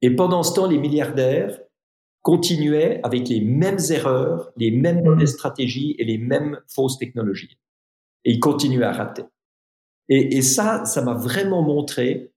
[0.00, 1.60] Et pendant ce temps, les milliardaires,
[2.22, 5.04] continuait avec les mêmes erreurs, les mêmes mm.
[5.04, 7.58] mauvaises stratégies et les mêmes fausses technologies.
[8.24, 9.24] Et il continuait à rater.
[10.08, 12.32] Et, et ça, ça m'a vraiment montré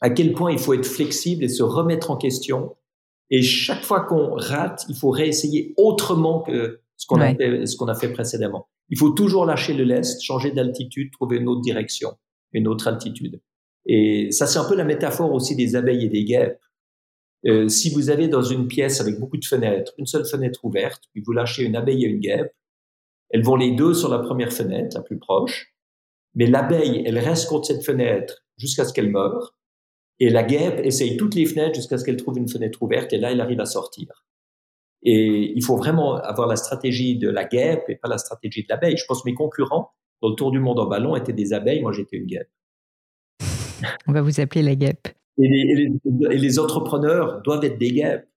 [0.00, 2.76] à quel point il faut être flexible et se remettre en question.
[3.30, 7.76] Et chaque fois qu'on rate, il faut réessayer autrement que ce qu'on a, fait, ce
[7.76, 8.68] qu'on a fait précédemment.
[8.90, 12.10] Il faut toujours lâcher le lest, changer d'altitude, trouver une autre direction,
[12.52, 13.40] une autre altitude.
[13.86, 16.58] Et ça, c'est un peu la métaphore aussi des abeilles et des guêpes.
[17.46, 21.04] Euh, si vous avez dans une pièce avec beaucoup de fenêtres, une seule fenêtre ouverte,
[21.12, 22.54] puis vous lâchez une abeille et une guêpe,
[23.30, 25.74] elles vont les deux sur la première fenêtre, la plus proche,
[26.34, 29.56] mais l'abeille, elle reste contre cette fenêtre jusqu'à ce qu'elle meure,
[30.20, 33.18] et la guêpe essaye toutes les fenêtres jusqu'à ce qu'elle trouve une fenêtre ouverte, et
[33.18, 34.24] là, elle arrive à sortir.
[35.02, 38.68] Et il faut vraiment avoir la stratégie de la guêpe et pas la stratégie de
[38.70, 38.96] l'abeille.
[38.96, 39.90] Je pense que mes concurrents
[40.22, 42.48] dans le tour du monde en ballon étaient des abeilles, moi j'étais une guêpe.
[44.06, 45.08] On va vous appeler la guêpe.
[45.38, 45.88] Et les,
[46.30, 48.28] et les, entrepreneurs doivent être des guêpes.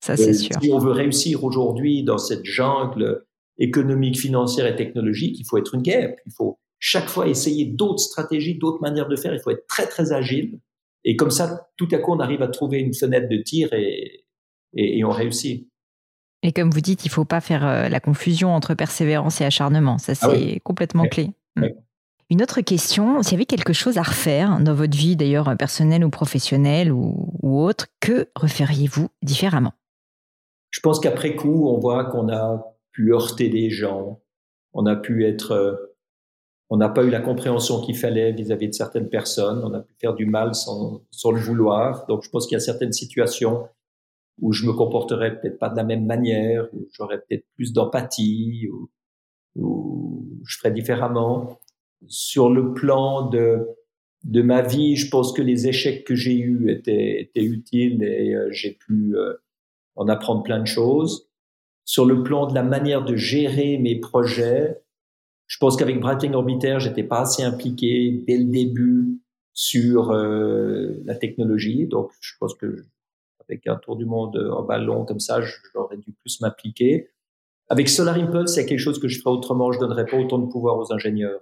[0.00, 0.56] Ça, c'est euh, sûr.
[0.62, 3.24] Si on veut réussir aujourd'hui dans cette jungle
[3.58, 6.18] économique, financière et technologique, il faut être une guêpe.
[6.26, 9.34] Il faut chaque fois essayer d'autres stratégies, d'autres manières de faire.
[9.34, 10.60] Il faut être très, très agile.
[11.04, 14.24] Et comme ça, tout à coup, on arrive à trouver une fenêtre de tir et,
[14.74, 15.68] et, on réussit.
[16.42, 19.44] Et comme vous dites, il ne faut pas faire euh, la confusion entre persévérance et
[19.44, 19.98] acharnement.
[19.98, 21.30] Ça, ah c'est complètement clé.
[21.56, 21.66] Mm.
[22.30, 26.04] Une autre question, s'il y avait quelque chose à refaire dans votre vie, d'ailleurs personnelle
[26.04, 29.72] ou professionnelle ou, autre, que referiez-vous différemment?
[30.70, 34.20] Je pense qu'après coup, on voit qu'on a pu heurter des gens,
[34.74, 35.74] on a pu être, euh,
[36.68, 39.94] on n'a pas eu la compréhension qu'il fallait vis-à-vis de certaines personnes, on a pu
[39.98, 42.04] faire du mal sans, sans le vouloir.
[42.08, 43.66] Donc je pense qu'il y a certaines situations
[44.42, 48.68] où je me comporterais peut-être pas de la même manière, où j'aurais peut-être plus d'empathie,
[48.70, 48.90] ou,
[49.56, 51.58] ou je ferais différemment
[52.06, 53.66] sur le plan de,
[54.24, 58.34] de ma vie, je pense que les échecs que j'ai eus étaient, étaient utiles et
[58.34, 59.34] euh, j'ai pu euh,
[59.96, 61.28] en apprendre plein de choses.
[61.84, 64.80] Sur le plan de la manière de gérer mes projets,
[65.46, 69.20] je pense qu'avec Breitling Orbiter, j'étais pas assez impliqué dès le début
[69.54, 71.86] sur euh, la technologie.
[71.86, 72.84] Donc, je pense que
[73.48, 75.40] avec un tour du monde en ballon comme ça,
[75.72, 77.08] j'aurais dû plus m'impliquer.
[77.70, 79.72] Avec Solar Impulse, c'est quelque chose que je ferais autrement.
[79.72, 81.40] Je donnerais pas autant de pouvoir aux ingénieurs.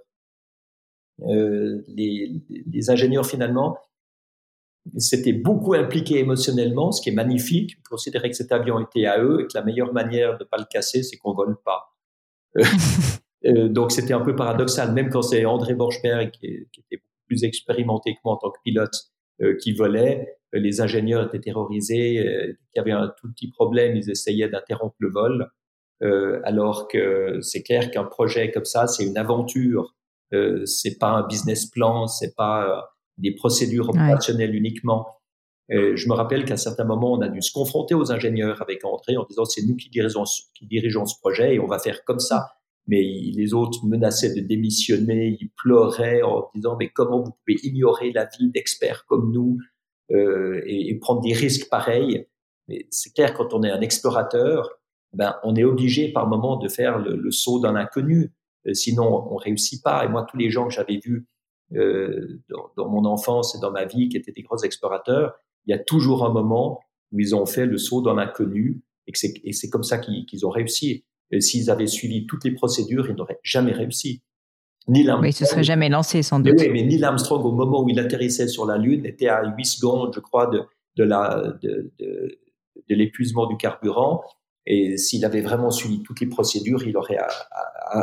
[1.23, 3.77] Euh, les, les, ingénieurs finalement
[4.97, 7.73] s'étaient beaucoup impliqués émotionnellement, ce qui est magnifique.
[7.77, 10.57] Ils considéraient que cet avion était à eux et que la meilleure manière de pas
[10.57, 11.95] le casser, c'est qu'on vole pas.
[12.57, 12.63] Euh,
[13.45, 17.43] euh, donc c'était un peu paradoxal, même quand c'est André Borchberg qui, qui, était plus
[17.43, 18.95] expérimenté que moi en tant que pilote
[19.61, 20.39] qui volait.
[20.51, 22.23] les ingénieurs étaient terrorisés,
[22.71, 25.51] qu'il y avait un tout petit problème, ils essayaient d'interrompre le vol.
[26.43, 29.96] alors que c'est clair qu'un projet comme ça, c'est une aventure.
[30.33, 35.07] Euh, c'est pas un business plan, c'est pas des procédures opérationnelles uniquement.
[35.69, 38.85] je me rappelle qu'à un certain moment, on a dû se confronter aux ingénieurs avec
[38.85, 42.03] André en disant c'est nous qui dirigeons, qui dirigeons ce projet et on va faire
[42.03, 42.51] comme ça.
[42.87, 48.11] Mais les autres menaçaient de démissionner, ils pleuraient en disant mais comment vous pouvez ignorer
[48.11, 49.57] l'avis d'experts comme nous
[50.11, 52.27] euh, et, et, prendre des risques pareils?
[52.69, 54.69] Mais c'est clair quand on est un explorateur,
[55.13, 58.33] ben on est obligé par moment de faire le, le saut dans l'inconnu.
[58.67, 60.05] Euh, sinon, on réussit pas.
[60.05, 61.27] Et moi, tous les gens que j'avais vus
[61.75, 65.71] euh, dans, dans, mon enfance et dans ma vie, qui étaient des grands explorateurs, il
[65.71, 66.79] y a toujours un moment
[67.11, 71.05] où ils ont fait le saut dans l'inconnu et c'est comme ça qu'ils ont réussi.
[71.39, 74.21] S'ils avaient suivi toutes les procédures, ils n'auraient jamais réussi.
[74.87, 76.53] Neil Armstrong, oui, se serait jamais lancé sans doute.
[76.57, 79.43] Mais, oui, mais Neil Armstrong, au moment où il atterrissait sur la Lune, était à
[79.57, 80.61] 8 secondes, je crois, de,
[80.95, 82.39] de la de, de,
[82.89, 84.23] de l'épuisement du carburant.
[84.67, 87.17] Et s'il avait vraiment suivi toutes les procédures, il aurait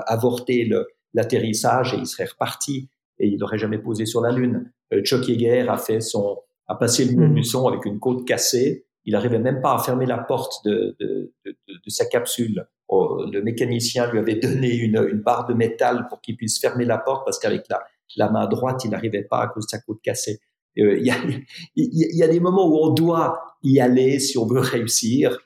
[0.06, 0.68] avorté
[1.12, 2.88] l'atterrissage et il serait reparti
[3.18, 4.72] et il n'aurait jamais posé sur la Lune.
[4.92, 8.26] Euh, Chuck Yeager a fait son, a passé le mur du son avec une côte
[8.26, 8.86] cassée.
[9.04, 12.66] Il n'arrivait même pas à fermer la porte de, de, de, de sa capsule.
[12.88, 16.84] Oh, le mécanicien lui avait donné une, une barre de métal pour qu'il puisse fermer
[16.84, 17.82] la porte parce qu'avec la,
[18.16, 20.40] la main droite, il n'arrivait pas à cause de sa côte cassée.
[20.78, 21.16] Euh, il y, a,
[21.76, 25.38] y, a, des moments où on doit y aller si on veut réussir.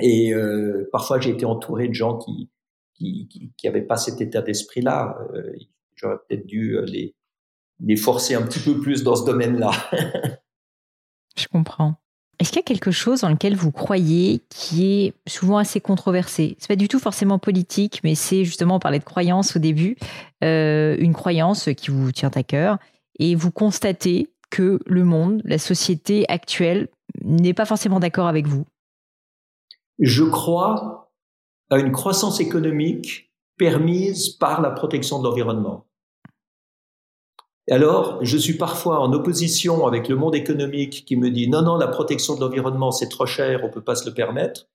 [0.00, 2.50] Et euh, parfois, j'ai été entouré de gens qui
[2.94, 5.18] qui, qui, qui avaient pas cet état d'esprit-là.
[5.34, 5.52] Euh,
[5.94, 9.70] J'aurais peut-être dû euh, les, forcer un petit peu plus dans ce domaine-là.
[11.36, 11.94] Je comprends.
[12.40, 16.56] Est-ce qu'il y a quelque chose dans lequel vous croyez qui est souvent assez controversé?
[16.58, 19.96] C'est pas du tout forcément politique, mais c'est justement, on parlait de croyance au début,
[20.40, 22.78] une croyance qui vous tient à cœur,
[23.18, 26.88] et vous constatez que le monde, la société actuelle,
[27.24, 28.64] n'est pas forcément d'accord avec vous.
[29.98, 31.12] Je crois
[31.70, 35.86] à une croissance économique permise par la protection de l'environnement.
[37.70, 41.76] Alors, je suis parfois en opposition avec le monde économique qui me dit non, non,
[41.76, 44.68] la protection de l'environnement, c'est trop cher, on peut pas se le permettre.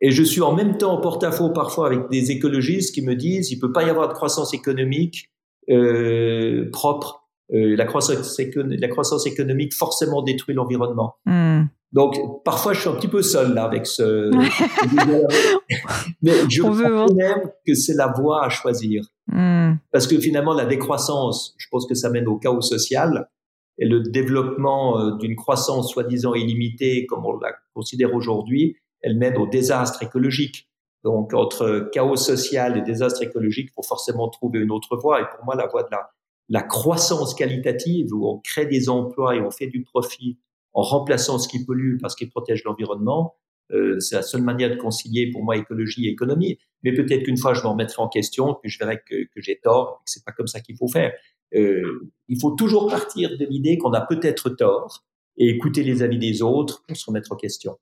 [0.00, 3.50] Et je suis en même temps en porte-à-faux parfois avec des écologistes qui me disent
[3.50, 5.30] il peut pas y avoir de croissance économique
[5.70, 7.22] euh, propre.
[7.52, 11.14] Euh, la, croissance la croissance économique forcément détruit l'environnement.
[11.24, 11.64] Hmm.
[11.94, 14.30] Donc parfois je suis un petit peu seul là avec ce.
[16.22, 19.04] Mais je crois même que c'est la voie à choisir.
[19.28, 19.74] Hmm.
[19.92, 23.30] Parce que finalement, la décroissance, je pense que ça mène au chaos social
[23.78, 29.36] et le développement euh, d'une croissance soi-disant illimitée, comme on la considère aujourd'hui, elle mène
[29.36, 30.68] au désastre écologique.
[31.04, 35.20] Donc, entre chaos social et désastre écologique, il faut forcément trouver une autre voie.
[35.20, 36.10] Et pour moi, la voie de la,
[36.48, 40.38] la croissance qualitative, où on crée des emplois et on fait du profit
[40.74, 43.36] en remplaçant ce qui pollue parce qu'il protège l'environnement,
[43.72, 46.58] euh, c'est la seule manière de concilier pour moi écologie et économie.
[46.82, 49.58] Mais peut-être qu'une fois je me remettrai en question, que je verrai que, que j'ai
[49.62, 51.12] tort, que c'est pas comme ça qu'il faut faire.
[51.54, 55.04] Euh, il faut toujours partir de l'idée qu'on a peut-être tort
[55.36, 57.78] et écouter les avis des autres pour se remettre en question.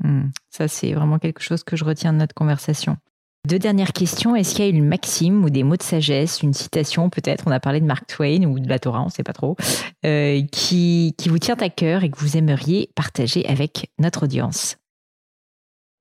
[0.00, 0.28] Hmm.
[0.48, 2.98] ça, c'est vraiment quelque chose que je retiens de notre conversation.
[3.46, 4.34] Deux dernières questions.
[4.34, 7.50] Est-ce qu'il y a une maxime ou des mots de sagesse, une citation peut-être, on
[7.50, 9.56] a parlé de Mark Twain ou de la Torah, on ne sait pas trop,
[10.04, 14.76] euh, qui, qui vous tient à cœur et que vous aimeriez partager avec notre audience?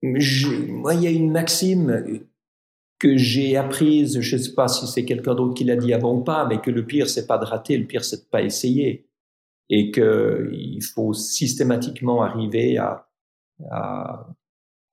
[0.02, 2.22] Moi, il y a une maxime
[3.00, 6.16] que j'ai apprise, je ne sais pas si c'est quelqu'un d'autre qui l'a dit avant
[6.16, 8.42] ou pas, mais que le pire, c'est pas de rater, le pire, c'est de pas
[8.42, 9.08] essayer.
[9.70, 13.08] Et qu'il faut systématiquement arriver à,
[13.70, 14.28] à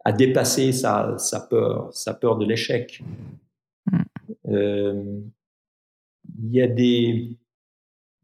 [0.05, 3.03] à dépasser sa, sa peur, sa peur de l'échec.
[3.91, 3.99] Mm.
[4.49, 5.21] Euh,
[6.43, 7.39] il y a des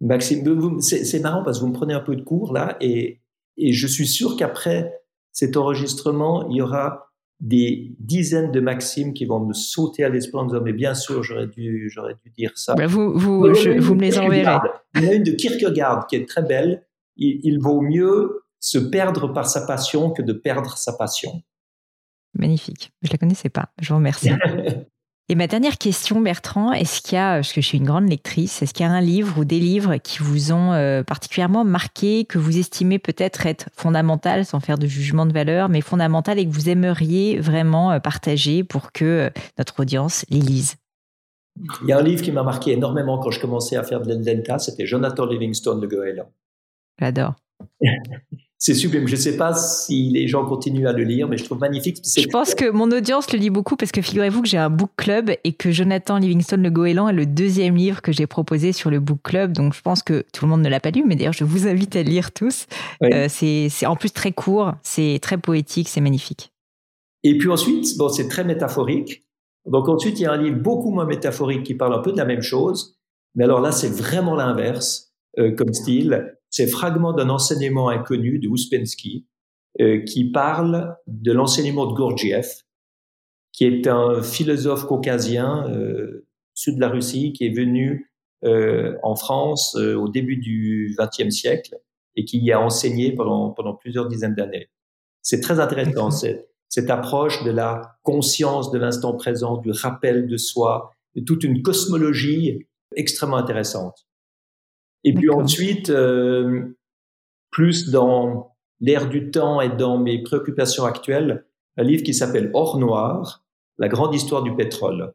[0.01, 0.81] maximes.
[0.81, 3.21] C'est marrant parce que vous me prenez un peu de cours là et,
[3.57, 5.03] et je suis sûr qu'après
[5.33, 7.11] cet enregistrement, il y aura
[7.41, 11.23] des dizaines de maximes qui vont me sauter à l'esprit en disant mais bien sûr
[11.23, 12.75] j'aurais dû j'aurais dû dire ça.
[12.75, 14.59] Ben vous vous, je, vous me les enverrez.
[14.95, 16.85] Il y en a une de Kierkegaard qui est très belle.
[17.17, 21.43] Il, il vaut mieux se perdre par sa passion que de perdre sa passion.
[22.39, 22.93] Magnifique.
[23.03, 23.71] Je ne la connaissais pas.
[23.81, 24.31] Je vous remercie.
[25.31, 28.09] Et ma dernière question, Bertrand, est-ce qu'il y a, parce que je suis une grande
[28.09, 31.65] lectrice, est-ce qu'il y a un livre ou des livres qui vous ont euh, particulièrement
[31.65, 36.41] marqué, que vous estimez peut-être être fondamental, sans faire de jugement de valeur, mais fondamental
[36.41, 40.75] et que vous aimeriez vraiment euh, partager pour que euh, notre audience les lise?
[41.83, 44.13] Il y a un livre qui m'a marqué énormément quand je commençais à faire de
[44.13, 46.33] l'Endelta, c'était Jonathan Livingstone, de Goéland.
[46.99, 47.37] J'adore.
[48.61, 49.09] c'est sublime.
[49.09, 51.97] Je ne sais pas si les gens continuent à le lire, mais je trouve magnifique.
[52.05, 54.91] Je pense que mon audience le lit beaucoup parce que figurez-vous que j'ai un book
[54.99, 58.91] club et que Jonathan Livingstone Le Goéland est le deuxième livre que j'ai proposé sur
[58.91, 59.53] le book club.
[59.53, 61.67] Donc je pense que tout le monde ne l'a pas lu, mais d'ailleurs je vous
[61.67, 62.67] invite à le lire tous.
[63.03, 66.53] Euh, c'est en plus très court, c'est très poétique, c'est magnifique.
[67.23, 69.25] Et puis ensuite, bon, c'est très métaphorique.
[69.65, 72.19] Donc ensuite, il y a un livre beaucoup moins métaphorique qui parle un peu de
[72.19, 72.99] la même chose,
[73.35, 78.49] mais alors là, c'est vraiment l'inverse euh, comme style c'est fragment d'un enseignement inconnu de
[78.49, 79.27] Ouspensky
[79.81, 82.65] euh, qui parle de l'enseignement de Gurdjieff,
[83.53, 88.11] qui est un philosophe caucasien euh, sud de la Russie qui est venu
[88.45, 91.77] euh, en France euh, au début du XXe siècle
[92.17, 94.71] et qui y a enseigné pendant, pendant plusieurs dizaines d'années.
[95.23, 100.37] C'est très intéressant, cette, cette approche de la conscience de l'instant présent, du rappel de
[100.37, 104.07] soi, de toute une cosmologie extrêmement intéressante.
[105.05, 106.77] Et puis ensuite, euh,
[107.51, 111.47] plus dans l'air du temps et dans mes préoccupations actuelles,
[111.77, 113.45] un livre qui s'appelle Or Noir,
[113.79, 115.13] la grande histoire du pétrole.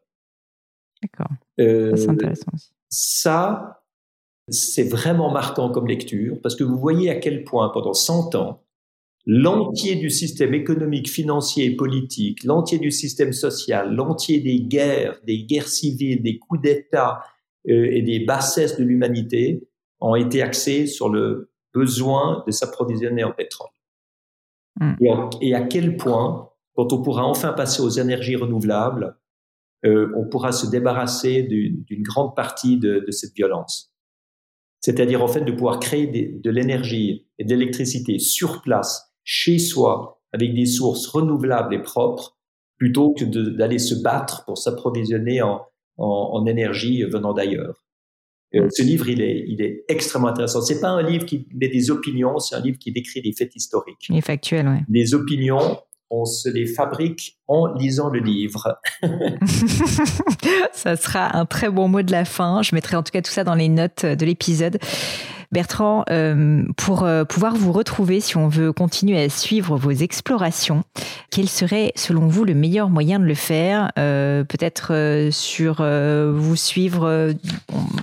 [1.02, 1.34] D'accord.
[1.60, 2.70] Euh, c'est intéressant aussi.
[2.88, 3.84] Ça,
[4.48, 8.62] c'est vraiment marquant comme lecture parce que vous voyez à quel point pendant 100 ans,
[9.26, 15.44] l'entier du système économique, financier et politique, l'entier du système social, l'entier des guerres, des
[15.44, 17.20] guerres civiles, des coups d'État
[17.68, 19.68] euh, et des bassesses de l'humanité
[20.00, 23.70] ont été axés sur le besoin de s'approvisionner en pétrole.
[24.80, 24.94] Hmm.
[25.40, 29.16] Et, à quel point, quand on pourra enfin passer aux énergies renouvelables,
[29.84, 33.92] euh, on pourra se débarrasser d'une grande partie de, de cette violence.
[34.80, 39.58] C'est-à-dire en fait de pouvoir créer des, de l'énergie et de l'électricité sur place, chez
[39.58, 42.38] soi, avec des sources renouvelables et propres,
[42.78, 45.62] plutôt que d'aller se battre pour s'approvisionner en,
[45.96, 47.85] en, en énergie venant d'ailleurs.
[48.54, 50.60] Euh, ce livre, il est, il est extrêmement intéressant.
[50.60, 53.54] C'est pas un livre qui met des opinions, c'est un livre qui décrit des faits
[53.54, 54.08] historiques.
[54.12, 54.78] Est factuel, oui.
[54.88, 55.80] Les opinions,
[56.10, 58.78] on se les fabrique en lisant le livre.
[60.72, 62.62] ça sera un très bon mot de la fin.
[62.62, 64.78] Je mettrai en tout cas tout ça dans les notes de l'épisode.
[65.56, 70.84] Bertrand, euh, pour euh, pouvoir vous retrouver, si on veut continuer à suivre vos explorations,
[71.30, 74.92] quel serait selon vous le meilleur moyen de le faire euh, Peut-être
[75.30, 77.32] sur vous suivre,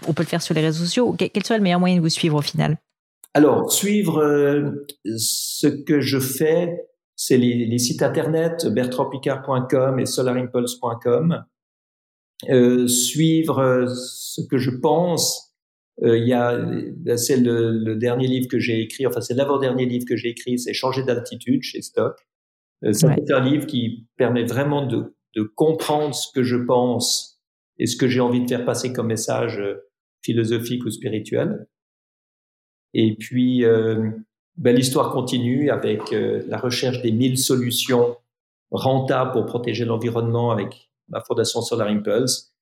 [0.08, 1.16] on peut le faire sur les réseaux sociaux.
[1.16, 2.80] Quel serait le meilleur moyen de vous suivre au final?
[3.36, 4.74] Alors, suivre
[5.06, 11.43] ce que je fais, c'est les, sites internet bertrandpicard.com et solarimpulse.com.
[12.88, 15.53] suivre ce que je pense, euh,
[16.02, 16.60] il y a,
[17.18, 20.58] c'est le, le, dernier livre que j'ai écrit, enfin c'est l'avant-dernier livre que j'ai écrit,
[20.58, 22.16] c'est Changer d'altitude chez Stock.
[22.84, 27.41] Euh, c'est un livre qui permet vraiment de, de, comprendre ce que je pense
[27.78, 29.89] et ce que j'ai envie de faire passer comme message euh,
[30.22, 31.68] philosophique ou spirituel.
[32.94, 34.10] Et puis, euh,
[34.58, 38.18] ben, l'histoire continue avec la recherche des mille solutions
[38.70, 42.54] rentables pour protéger l'environnement avec la Fondation Solar Impulse.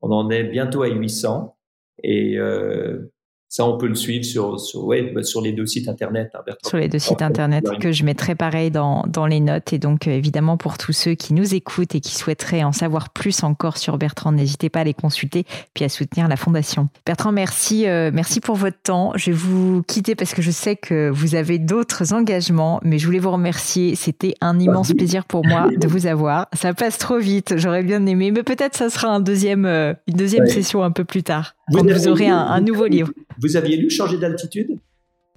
[0.00, 1.56] On en est bientôt à 800.
[2.02, 3.10] Et euh,
[3.50, 6.30] ça, on peut le suivre sur, sur, ouais, bah, sur les deux sites internet.
[6.36, 9.72] Hein, sur les deux sites internet que je mettrai pareil dans, dans les notes.
[9.72, 13.10] Et donc, euh, évidemment, pour tous ceux qui nous écoutent et qui souhaiteraient en savoir
[13.10, 16.90] plus encore sur Bertrand, n'hésitez pas à les consulter puis à soutenir la fondation.
[17.04, 19.14] Bertrand, merci, euh, merci pour votre temps.
[19.16, 23.06] Je vais vous quitter parce que je sais que vous avez d'autres engagements, mais je
[23.06, 23.96] voulais vous remercier.
[23.96, 26.46] C'était un immense plaisir pour moi de vous avoir.
[26.52, 27.54] Ça passe trop vite.
[27.56, 31.24] J'aurais bien aimé, mais peut-être ça sera un deuxième, une deuxième session un peu plus
[31.24, 31.56] tard.
[31.72, 33.10] Quand vous, aurez un, un nouveau livre.
[33.40, 34.78] Vous aviez lu Changer d'altitude?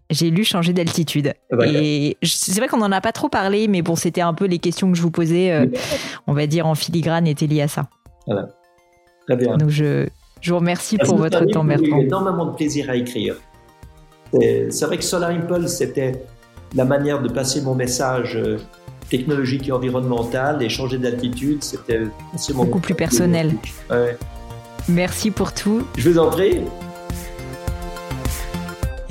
[0.09, 1.33] J'ai lu changer d'altitude.
[1.65, 4.59] Et c'est vrai qu'on n'en a pas trop parlé, mais bon, c'était un peu les
[4.59, 5.65] questions que je vous posais, euh,
[6.27, 7.87] on va dire en filigrane, étaient liées à ça.
[8.27, 8.49] Voilà.
[9.25, 9.57] Très bien.
[9.57, 10.05] Donc je,
[10.41, 11.99] je vous remercie pour votre temps, Bertrand.
[11.99, 13.37] J'ai énormément de plaisir à écrire.
[14.33, 16.25] C'est vrai que Solar Impulse, c'était
[16.75, 18.57] la manière de passer mon message euh,
[19.09, 22.01] technologique et environnemental, et changer d'altitude, c'était
[22.53, 23.53] beaucoup plus personnel.
[24.89, 25.83] Merci pour tout.
[25.97, 26.59] Je vous en prie.